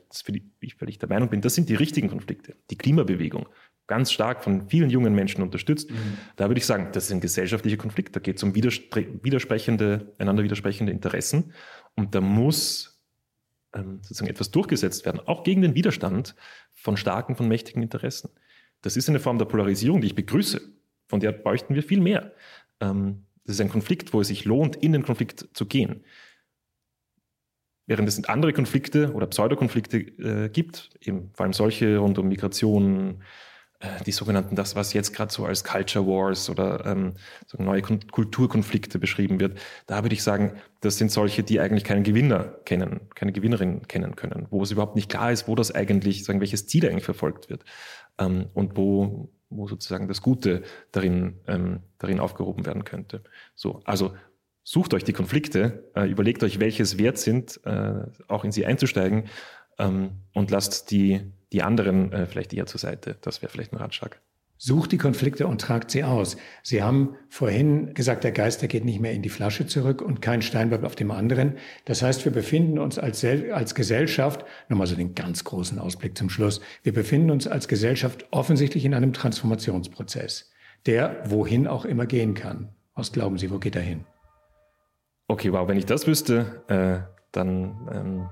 weil 0.78 0.88
ich 0.88 0.98
der 0.98 1.08
Meinung 1.08 1.28
bin, 1.28 1.40
das 1.40 1.54
sind 1.54 1.68
die 1.68 1.74
richtigen 1.74 2.08
Konflikte. 2.08 2.56
Die 2.70 2.76
Klimabewegung, 2.76 3.48
ganz 3.86 4.12
stark 4.12 4.42
von 4.42 4.68
vielen 4.68 4.90
jungen 4.90 5.14
Menschen 5.14 5.42
unterstützt. 5.42 5.90
Mhm. 5.90 6.18
Da 6.36 6.48
würde 6.48 6.58
ich 6.58 6.66
sagen, 6.66 6.88
das 6.92 7.06
ist 7.06 7.12
ein 7.12 7.20
gesellschaftlicher 7.20 7.76
Konflikt. 7.76 8.16
Da 8.16 8.20
geht 8.20 8.38
es 8.38 8.42
um 8.42 8.54
widersprechende, 8.54 10.14
einander 10.18 10.42
widersprechende 10.42 10.92
Interessen. 10.92 11.52
Und 11.94 12.14
da 12.14 12.20
muss 12.20 13.02
ähm, 13.74 13.98
sozusagen 14.02 14.30
etwas 14.30 14.50
durchgesetzt 14.50 15.04
werden, 15.04 15.20
auch 15.20 15.44
gegen 15.44 15.62
den 15.62 15.74
Widerstand 15.74 16.34
von 16.72 16.96
starken, 16.96 17.36
von 17.36 17.48
mächtigen 17.48 17.82
Interessen. 17.82 18.30
Das 18.80 18.96
ist 18.96 19.08
eine 19.08 19.20
Form 19.20 19.38
der 19.38 19.46
Polarisierung, 19.46 20.00
die 20.00 20.08
ich 20.08 20.14
begrüße. 20.14 20.60
Von 21.08 21.20
der 21.20 21.32
bräuchten 21.32 21.74
wir 21.74 21.82
viel 21.82 22.00
mehr. 22.00 22.32
Ähm, 22.80 23.26
das 23.44 23.56
ist 23.56 23.60
ein 23.60 23.68
Konflikt, 23.68 24.12
wo 24.12 24.20
es 24.20 24.28
sich 24.28 24.44
lohnt, 24.44 24.76
in 24.76 24.92
den 24.92 25.02
Konflikt 25.02 25.48
zu 25.52 25.66
gehen. 25.66 26.04
Während 27.86 28.08
es 28.08 28.22
andere 28.24 28.54
Konflikte 28.54 29.12
oder 29.12 29.26
Pseudokonflikte 29.26 29.98
äh, 29.98 30.48
gibt, 30.48 30.90
eben 31.02 31.30
vor 31.34 31.44
allem 31.44 31.52
solche 31.52 31.98
rund 31.98 32.18
um 32.18 32.28
Migration, 32.28 33.22
die 34.06 34.12
sogenannten, 34.12 34.56
das, 34.56 34.76
was 34.76 34.92
jetzt 34.92 35.12
gerade 35.12 35.32
so 35.32 35.44
als 35.44 35.64
Culture 35.64 36.06
Wars 36.06 36.48
oder 36.48 36.86
ähm, 36.86 37.14
so 37.46 37.62
neue 37.62 37.82
Kulturkonflikte 37.82 38.98
beschrieben 38.98 39.40
wird, 39.40 39.58
da 39.86 40.02
würde 40.02 40.14
ich 40.14 40.22
sagen, 40.22 40.54
das 40.80 40.96
sind 40.96 41.10
solche, 41.10 41.42
die 41.42 41.60
eigentlich 41.60 41.84
keinen 41.84 42.02
Gewinner 42.02 42.54
kennen, 42.64 43.00
keine 43.14 43.32
Gewinnerin 43.32 43.86
kennen 43.86 44.16
können, 44.16 44.46
wo 44.50 44.62
es 44.62 44.70
überhaupt 44.70 44.96
nicht 44.96 45.10
klar 45.10 45.32
ist, 45.32 45.48
wo 45.48 45.54
das 45.54 45.74
eigentlich, 45.74 46.24
sagen, 46.24 46.40
welches 46.40 46.66
Ziel 46.66 46.88
eigentlich 46.88 47.04
verfolgt 47.04 47.50
wird 47.50 47.64
ähm, 48.18 48.46
und 48.54 48.76
wo, 48.76 49.30
wo 49.50 49.68
sozusagen 49.68 50.08
das 50.08 50.22
Gute 50.22 50.62
darin, 50.92 51.40
ähm, 51.46 51.80
darin 51.98 52.20
aufgehoben 52.20 52.66
werden 52.66 52.84
könnte. 52.84 53.22
So, 53.54 53.80
also 53.84 54.14
sucht 54.62 54.94
euch 54.94 55.04
die 55.04 55.12
Konflikte, 55.12 55.90
äh, 55.94 56.08
überlegt 56.08 56.42
euch, 56.42 56.58
welche 56.58 56.82
es 56.82 56.98
wert 56.98 57.18
sind, 57.18 57.60
äh, 57.64 58.04
auch 58.28 58.44
in 58.44 58.52
sie 58.52 58.66
einzusteigen 58.66 59.24
ähm, 59.78 60.12
und 60.32 60.50
lasst 60.50 60.90
die 60.90 61.32
die 61.54 61.62
anderen 61.62 62.12
äh, 62.12 62.26
vielleicht 62.26 62.52
eher 62.52 62.66
zur 62.66 62.80
Seite. 62.80 63.16
Das 63.22 63.40
wäre 63.40 63.50
vielleicht 63.50 63.72
ein 63.72 63.76
Ratschlag. 63.76 64.20
Sucht 64.56 64.92
die 64.92 64.98
Konflikte 64.98 65.46
und 65.46 65.60
tragt 65.60 65.90
sie 65.90 66.04
aus. 66.04 66.36
Sie 66.62 66.82
haben 66.82 67.16
vorhin 67.28 67.94
gesagt, 67.94 68.24
der 68.24 68.32
Geister 68.32 68.66
geht 68.66 68.84
nicht 68.84 69.00
mehr 69.00 69.12
in 69.12 69.22
die 69.22 69.28
Flasche 69.28 69.66
zurück 69.66 70.00
und 70.00 70.20
kein 70.20 70.42
Stein 70.42 70.68
bleibt 70.68 70.84
auf 70.84 70.94
dem 70.94 71.10
anderen. 71.10 71.54
Das 71.84 72.02
heißt, 72.02 72.24
wir 72.24 72.32
befinden 72.32 72.78
uns 72.78 72.98
als, 72.98 73.24
als 73.24 73.74
Gesellschaft, 73.74 74.44
nochmal 74.68 74.86
so 74.86 74.96
den 74.96 75.14
ganz 75.14 75.44
großen 75.44 75.78
Ausblick 75.78 76.16
zum 76.16 76.30
Schluss, 76.30 76.60
wir 76.82 76.92
befinden 76.92 77.30
uns 77.30 77.46
als 77.46 77.68
Gesellschaft 77.68 78.26
offensichtlich 78.30 78.84
in 78.84 78.94
einem 78.94 79.12
Transformationsprozess, 79.12 80.50
der 80.86 81.22
wohin 81.26 81.66
auch 81.66 81.84
immer 81.84 82.06
gehen 82.06 82.34
kann. 82.34 82.74
Was 82.94 83.12
glauben 83.12 83.38
Sie, 83.38 83.50
wo 83.50 83.58
geht 83.58 83.76
er 83.76 83.82
hin? 83.82 84.06
Okay, 85.26 85.52
wow, 85.52 85.68
wenn 85.68 85.78
ich 85.78 85.86
das 85.86 86.06
wüsste, 86.06 86.62
äh, 86.68 87.12
dann 87.32 87.88
ähm, 87.92 88.28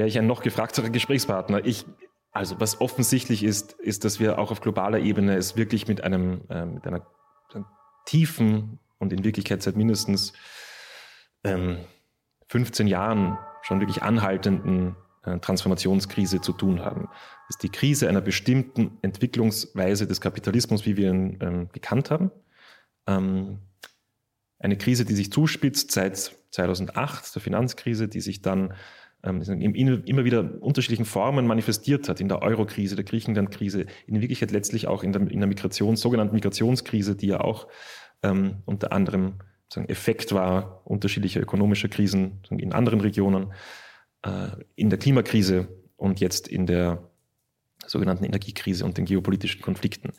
wäre 0.00 0.08
ich 0.08 0.18
ein 0.18 0.26
noch 0.26 0.40
gefragterer 0.40 0.88
Gesprächspartner. 0.88 1.62
Ich, 1.66 1.84
also 2.32 2.58
was 2.58 2.80
offensichtlich 2.80 3.44
ist, 3.44 3.72
ist, 3.74 4.06
dass 4.06 4.18
wir 4.18 4.38
auch 4.38 4.50
auf 4.50 4.62
globaler 4.62 4.98
Ebene 4.98 5.36
es 5.36 5.56
wirklich 5.58 5.88
mit 5.88 6.02
einem, 6.02 6.40
äh, 6.48 6.64
mit 6.64 6.86
einer, 6.86 7.06
einer 7.52 7.66
tiefen 8.06 8.78
und 8.96 9.12
in 9.12 9.24
Wirklichkeit 9.24 9.62
seit 9.62 9.76
mindestens 9.76 10.32
ähm, 11.44 11.80
15 12.48 12.86
Jahren 12.86 13.36
schon 13.60 13.80
wirklich 13.80 14.02
anhaltenden 14.02 14.96
äh, 15.24 15.38
Transformationskrise 15.38 16.40
zu 16.40 16.54
tun 16.54 16.82
haben. 16.82 17.10
Das 17.48 17.56
ist 17.56 17.62
die 17.62 17.68
Krise 17.68 18.08
einer 18.08 18.22
bestimmten 18.22 18.96
Entwicklungsweise 19.02 20.06
des 20.06 20.22
Kapitalismus, 20.22 20.86
wie 20.86 20.96
wir 20.96 21.10
ihn 21.10 21.36
ähm, 21.42 21.68
gekannt 21.72 22.10
haben. 22.10 22.30
Ähm, 23.06 23.58
eine 24.58 24.78
Krise, 24.78 25.04
die 25.04 25.14
sich 25.14 25.30
zuspitzt 25.30 25.90
seit 25.90 26.34
2008, 26.52 27.34
der 27.34 27.42
Finanzkrise, 27.42 28.08
die 28.08 28.22
sich 28.22 28.40
dann 28.40 28.72
immer 29.22 30.24
wieder 30.24 30.62
unterschiedlichen 30.62 31.04
Formen 31.04 31.46
manifestiert 31.46 32.08
hat, 32.08 32.20
in 32.20 32.28
der 32.28 32.42
Euro-Krise, 32.42 32.96
der 32.96 33.04
Griechenland-Krise, 33.04 33.86
in 34.06 34.20
Wirklichkeit 34.20 34.50
letztlich 34.50 34.86
auch 34.86 35.02
in 35.02 35.12
der, 35.12 35.22
in 35.30 35.40
der 35.40 35.48
Migration, 35.48 35.96
sogenannten 35.96 36.34
Migrationskrise, 36.34 37.16
die 37.16 37.28
ja 37.28 37.40
auch 37.40 37.68
ähm, 38.22 38.62
unter 38.64 38.92
anderem 38.92 39.34
sagen, 39.68 39.88
Effekt 39.88 40.32
war 40.32 40.82
unterschiedlicher 40.84 41.40
ökonomischer 41.40 41.88
Krisen 41.88 42.40
in 42.50 42.72
anderen 42.72 43.00
Regionen, 43.00 43.52
äh, 44.22 44.48
in 44.74 44.90
der 44.90 44.98
Klimakrise 44.98 45.68
und 45.96 46.20
jetzt 46.20 46.48
in 46.48 46.66
der 46.66 47.10
sogenannten 47.86 48.24
Energiekrise 48.24 48.84
und 48.84 48.98
den 48.98 49.04
geopolitischen 49.04 49.62
Konflikten. 49.62 50.12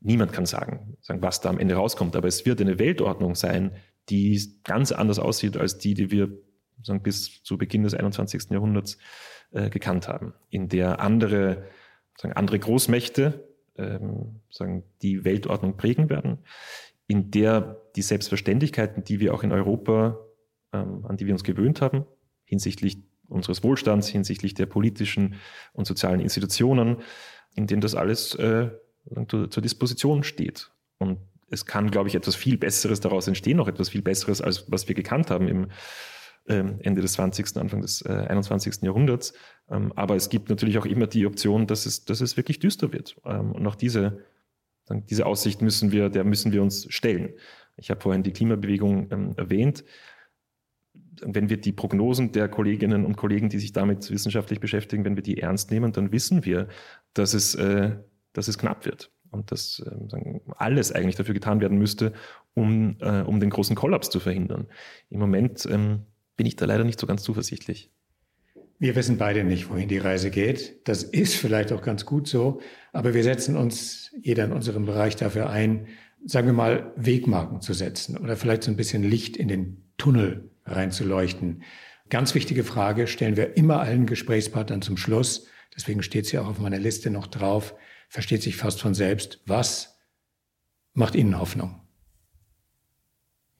Niemand 0.00 0.32
kann 0.32 0.46
sagen, 0.46 0.96
sagen, 1.00 1.22
was 1.22 1.40
da 1.40 1.48
am 1.48 1.58
Ende 1.58 1.74
rauskommt, 1.74 2.16
aber 2.16 2.28
es 2.28 2.44
wird 2.44 2.60
eine 2.60 2.78
Weltordnung 2.78 3.34
sein, 3.34 3.72
die 4.10 4.60
ganz 4.64 4.92
anders 4.92 5.18
aussieht 5.18 5.56
als 5.56 5.78
die, 5.78 5.94
die 5.94 6.10
wir 6.10 6.26
sagen, 6.26 6.44
bis 7.02 7.42
zu 7.42 7.58
Beginn 7.58 7.82
des 7.82 7.94
21. 7.94 8.50
Jahrhunderts 8.50 8.98
äh, 9.52 9.70
gekannt 9.70 10.08
haben, 10.08 10.34
in 10.50 10.68
der 10.68 11.00
andere, 11.00 11.64
sagen, 12.18 12.34
andere 12.34 12.58
Großmächte 12.58 13.48
ähm, 13.76 14.40
sagen, 14.50 14.84
die 15.02 15.24
Weltordnung 15.24 15.76
prägen 15.76 16.08
werden, 16.08 16.38
in 17.06 17.30
der 17.30 17.80
die 17.96 18.02
Selbstverständlichkeiten, 18.02 19.04
die 19.04 19.20
wir 19.20 19.34
auch 19.34 19.42
in 19.42 19.52
Europa, 19.52 20.18
ähm, 20.72 21.04
an 21.06 21.16
die 21.16 21.26
wir 21.26 21.34
uns 21.34 21.44
gewöhnt 21.44 21.80
haben, 21.80 22.04
hinsichtlich 22.44 22.98
unseres 23.28 23.62
Wohlstands, 23.62 24.08
hinsichtlich 24.08 24.54
der 24.54 24.66
politischen 24.66 25.36
und 25.72 25.86
sozialen 25.86 26.20
Institutionen, 26.20 26.98
in 27.54 27.66
denen 27.66 27.80
das 27.80 27.94
alles 27.94 28.34
äh, 28.34 28.70
zur, 29.28 29.50
zur 29.50 29.62
Disposition 29.62 30.24
steht. 30.24 30.70
Und 30.98 31.18
es 31.50 31.66
kann, 31.66 31.90
glaube 31.90 32.08
ich, 32.08 32.14
etwas 32.14 32.36
viel 32.36 32.56
Besseres 32.58 33.00
daraus 33.00 33.28
entstehen, 33.28 33.56
noch 33.56 33.68
etwas 33.68 33.90
viel 33.90 34.02
Besseres, 34.02 34.40
als 34.40 34.70
was 34.70 34.88
wir 34.88 34.94
gekannt 34.94 35.30
haben 35.30 35.48
im 35.48 35.68
Ende 36.46 37.00
des 37.00 37.14
20., 37.14 37.56
Anfang 37.56 37.80
des 37.80 38.02
äh, 38.02 38.12
21. 38.12 38.82
Jahrhunderts. 38.82 39.32
Ähm, 39.70 39.92
aber 39.96 40.14
es 40.14 40.28
gibt 40.28 40.50
natürlich 40.50 40.78
auch 40.78 40.86
immer 40.86 41.06
die 41.06 41.26
Option, 41.26 41.66
dass 41.66 41.86
es, 41.86 42.04
dass 42.04 42.20
es 42.20 42.36
wirklich 42.36 42.58
düster 42.58 42.92
wird. 42.92 43.16
Ähm, 43.24 43.52
und 43.52 43.66
auch 43.66 43.76
diese, 43.76 44.18
diese 44.90 45.24
Aussicht 45.24 45.62
müssen 45.62 45.90
wir, 45.90 46.10
der 46.10 46.24
müssen 46.24 46.52
wir 46.52 46.62
uns 46.62 46.86
stellen. 46.92 47.32
Ich 47.76 47.90
habe 47.90 48.00
vorhin 48.00 48.22
die 48.22 48.32
Klimabewegung 48.32 49.10
ähm, 49.10 49.32
erwähnt. 49.36 49.84
Wenn 51.22 51.48
wir 51.48 51.56
die 51.56 51.72
Prognosen 51.72 52.32
der 52.32 52.48
Kolleginnen 52.48 53.04
und 53.04 53.16
Kollegen, 53.16 53.48
die 53.48 53.58
sich 53.58 53.72
damit 53.72 54.10
wissenschaftlich 54.10 54.60
beschäftigen, 54.60 55.04
wenn 55.04 55.16
wir 55.16 55.22
die 55.22 55.40
ernst 55.40 55.70
nehmen, 55.70 55.92
dann 55.92 56.12
wissen 56.12 56.44
wir, 56.44 56.68
dass 57.14 57.34
es, 57.34 57.54
äh, 57.54 57.96
dass 58.32 58.48
es 58.48 58.58
knapp 58.58 58.84
wird 58.84 59.10
und 59.30 59.50
dass 59.50 59.80
äh, 59.80 60.40
alles 60.56 60.92
eigentlich 60.92 61.16
dafür 61.16 61.34
getan 61.34 61.60
werden 61.60 61.78
müsste, 61.78 62.12
um, 62.54 62.96
äh, 63.00 63.22
um 63.22 63.40
den 63.40 63.50
großen 63.50 63.76
Kollaps 63.76 64.10
zu 64.10 64.20
verhindern. 64.20 64.66
Im 65.10 65.20
Moment 65.20 65.66
ähm, 65.70 66.06
bin 66.36 66.46
ich 66.46 66.56
da 66.56 66.64
leider 66.64 66.84
nicht 66.84 67.00
so 67.00 67.06
ganz 67.06 67.22
zuversichtlich. 67.22 67.90
Wir 68.78 68.96
wissen 68.96 69.18
beide 69.18 69.44
nicht, 69.44 69.70
wohin 69.70 69.88
die 69.88 69.98
Reise 69.98 70.30
geht. 70.30 70.86
Das 70.88 71.04
ist 71.04 71.36
vielleicht 71.36 71.72
auch 71.72 71.82
ganz 71.82 72.04
gut 72.04 72.26
so, 72.26 72.60
aber 72.92 73.14
wir 73.14 73.22
setzen 73.22 73.56
uns 73.56 74.10
jeder 74.20 74.44
in 74.44 74.52
unserem 74.52 74.84
Bereich 74.84 75.16
dafür 75.16 75.48
ein, 75.48 75.86
sagen 76.24 76.46
wir 76.46 76.54
mal, 76.54 76.92
Wegmarken 76.96 77.60
zu 77.60 77.72
setzen 77.72 78.18
oder 78.18 78.36
vielleicht 78.36 78.64
so 78.64 78.70
ein 78.70 78.76
bisschen 78.76 79.02
Licht 79.02 79.36
in 79.36 79.48
den 79.48 79.84
Tunnel 79.96 80.50
reinzuleuchten. 80.66 81.62
Ganz 82.10 82.34
wichtige 82.34 82.64
Frage 82.64 83.06
stellen 83.06 83.36
wir 83.36 83.56
immer 83.56 83.80
allen 83.80 84.06
Gesprächspartnern 84.06 84.82
zum 84.82 84.96
Schluss. 84.96 85.46
Deswegen 85.74 86.02
steht 86.02 86.26
sie 86.26 86.38
auch 86.38 86.46
auf 86.46 86.58
meiner 86.58 86.78
Liste 86.78 87.10
noch 87.10 87.26
drauf. 87.26 87.74
Versteht 88.08 88.42
sich 88.42 88.56
fast 88.56 88.80
von 88.80 88.94
selbst. 88.94 89.40
Was 89.46 89.98
macht 90.92 91.14
Ihnen 91.14 91.38
Hoffnung? 91.38 91.80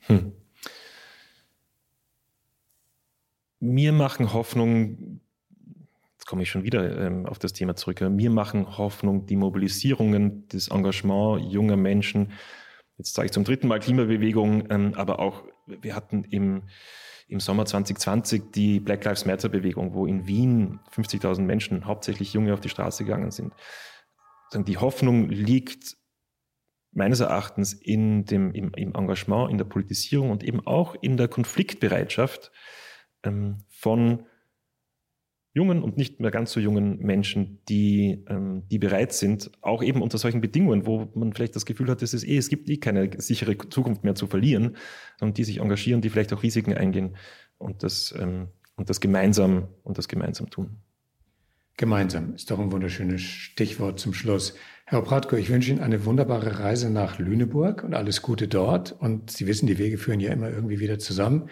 Hm. 0.00 0.32
Mir 3.64 3.92
machen 3.92 4.34
Hoffnung, 4.34 5.22
jetzt 6.12 6.26
komme 6.26 6.42
ich 6.42 6.50
schon 6.50 6.64
wieder 6.64 7.00
ähm, 7.00 7.24
auf 7.24 7.38
das 7.38 7.54
Thema 7.54 7.74
zurück, 7.74 7.98
mir 8.02 8.28
machen 8.28 8.76
Hoffnung 8.76 9.24
die 9.24 9.36
Mobilisierungen, 9.36 10.46
das 10.48 10.68
Engagement 10.68 11.50
junger 11.50 11.78
Menschen. 11.78 12.32
Jetzt 12.98 13.14
sage 13.14 13.24
ich 13.24 13.32
zum 13.32 13.44
dritten 13.44 13.66
Mal 13.66 13.80
Klimabewegung, 13.80 14.70
ähm, 14.70 14.92
aber 14.96 15.18
auch, 15.18 15.44
wir 15.66 15.96
hatten 15.96 16.24
im, 16.24 16.64
im 17.26 17.40
Sommer 17.40 17.64
2020 17.64 18.50
die 18.54 18.80
Black 18.80 19.02
Lives 19.02 19.24
Matter 19.24 19.48
Bewegung, 19.48 19.94
wo 19.94 20.04
in 20.04 20.26
Wien 20.26 20.80
50.000 20.94 21.40
Menschen, 21.40 21.86
hauptsächlich 21.86 22.34
Junge, 22.34 22.52
auf 22.52 22.60
die 22.60 22.68
Straße 22.68 23.04
gegangen 23.04 23.30
sind. 23.30 23.54
Die 24.52 24.76
Hoffnung 24.76 25.30
liegt 25.30 25.96
meines 26.92 27.20
Erachtens 27.20 27.72
in 27.72 28.26
dem, 28.26 28.52
im, 28.52 28.74
im 28.74 28.94
Engagement, 28.94 29.50
in 29.50 29.56
der 29.56 29.64
Politisierung 29.64 30.30
und 30.30 30.44
eben 30.44 30.66
auch 30.66 30.94
in 31.00 31.16
der 31.16 31.28
Konfliktbereitschaft 31.28 32.52
ähm, 33.24 33.58
von 33.68 34.24
jungen 35.54 35.82
und 35.82 35.96
nicht 35.96 36.18
mehr 36.20 36.32
ganz 36.32 36.52
so 36.52 36.60
jungen 36.60 36.98
Menschen, 36.98 37.60
die, 37.68 38.24
ähm, 38.28 38.64
die 38.70 38.78
bereit 38.78 39.12
sind, 39.12 39.52
auch 39.62 39.82
eben 39.82 40.02
unter 40.02 40.18
solchen 40.18 40.40
Bedingungen, 40.40 40.84
wo 40.84 41.08
man 41.14 41.32
vielleicht 41.32 41.54
das 41.54 41.64
Gefühl 41.64 41.88
hat, 41.88 42.02
es 42.02 42.24
eh, 42.24 42.36
es 42.36 42.48
gibt 42.48 42.68
eh 42.68 42.78
keine 42.78 43.10
sichere 43.20 43.56
Zukunft 43.56 44.02
mehr 44.02 44.16
zu 44.16 44.26
verlieren, 44.26 44.76
und 45.20 45.38
die 45.38 45.44
sich 45.44 45.58
engagieren, 45.58 46.00
die 46.00 46.10
vielleicht 46.10 46.32
auch 46.32 46.42
Risiken 46.42 46.74
eingehen 46.74 47.16
und 47.58 47.84
das, 47.84 48.12
ähm, 48.18 48.48
und 48.76 48.90
das 48.90 49.00
gemeinsam 49.00 49.68
und 49.84 49.96
das 49.96 50.08
gemeinsam 50.08 50.50
tun. 50.50 50.78
Gemeinsam 51.76 52.34
ist 52.34 52.50
doch 52.50 52.58
ein 52.58 52.70
wunderschönes 52.70 53.22
Stichwort 53.22 53.98
zum 53.98 54.12
Schluss. 54.14 54.54
Herr 54.86 55.02
Bratko, 55.02 55.36
ich 55.36 55.50
wünsche 55.50 55.70
Ihnen 55.70 55.80
eine 55.80 56.04
wunderbare 56.04 56.60
Reise 56.60 56.88
nach 56.88 57.18
Lüneburg 57.18 57.82
und 57.82 57.94
alles 57.94 58.22
Gute 58.22 58.46
dort. 58.46 58.92
Und 58.92 59.32
Sie 59.32 59.48
wissen, 59.48 59.66
die 59.66 59.78
Wege 59.78 59.98
führen 59.98 60.20
ja 60.20 60.32
immer 60.32 60.50
irgendwie 60.50 60.78
wieder 60.78 61.00
zusammen. 61.00 61.48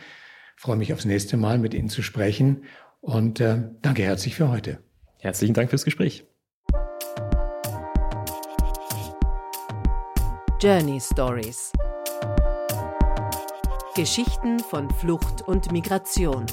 Ich 0.62 0.64
freue 0.64 0.76
mich 0.76 0.92
aufs 0.92 1.04
nächste 1.04 1.36
Mal 1.36 1.58
mit 1.58 1.74
Ihnen 1.74 1.88
zu 1.88 2.02
sprechen 2.02 2.62
und 3.00 3.40
äh, 3.40 3.64
danke 3.80 4.04
herzlich 4.04 4.36
für 4.36 4.48
heute. 4.48 4.78
Herzlichen 5.18 5.54
Dank 5.54 5.70
fürs 5.70 5.84
Gespräch. 5.84 6.24
Journey 10.60 11.00
Stories 11.00 11.72
Geschichten 13.96 14.60
von 14.60 14.88
Flucht 14.88 15.42
und 15.42 15.72
Migration. 15.72 16.46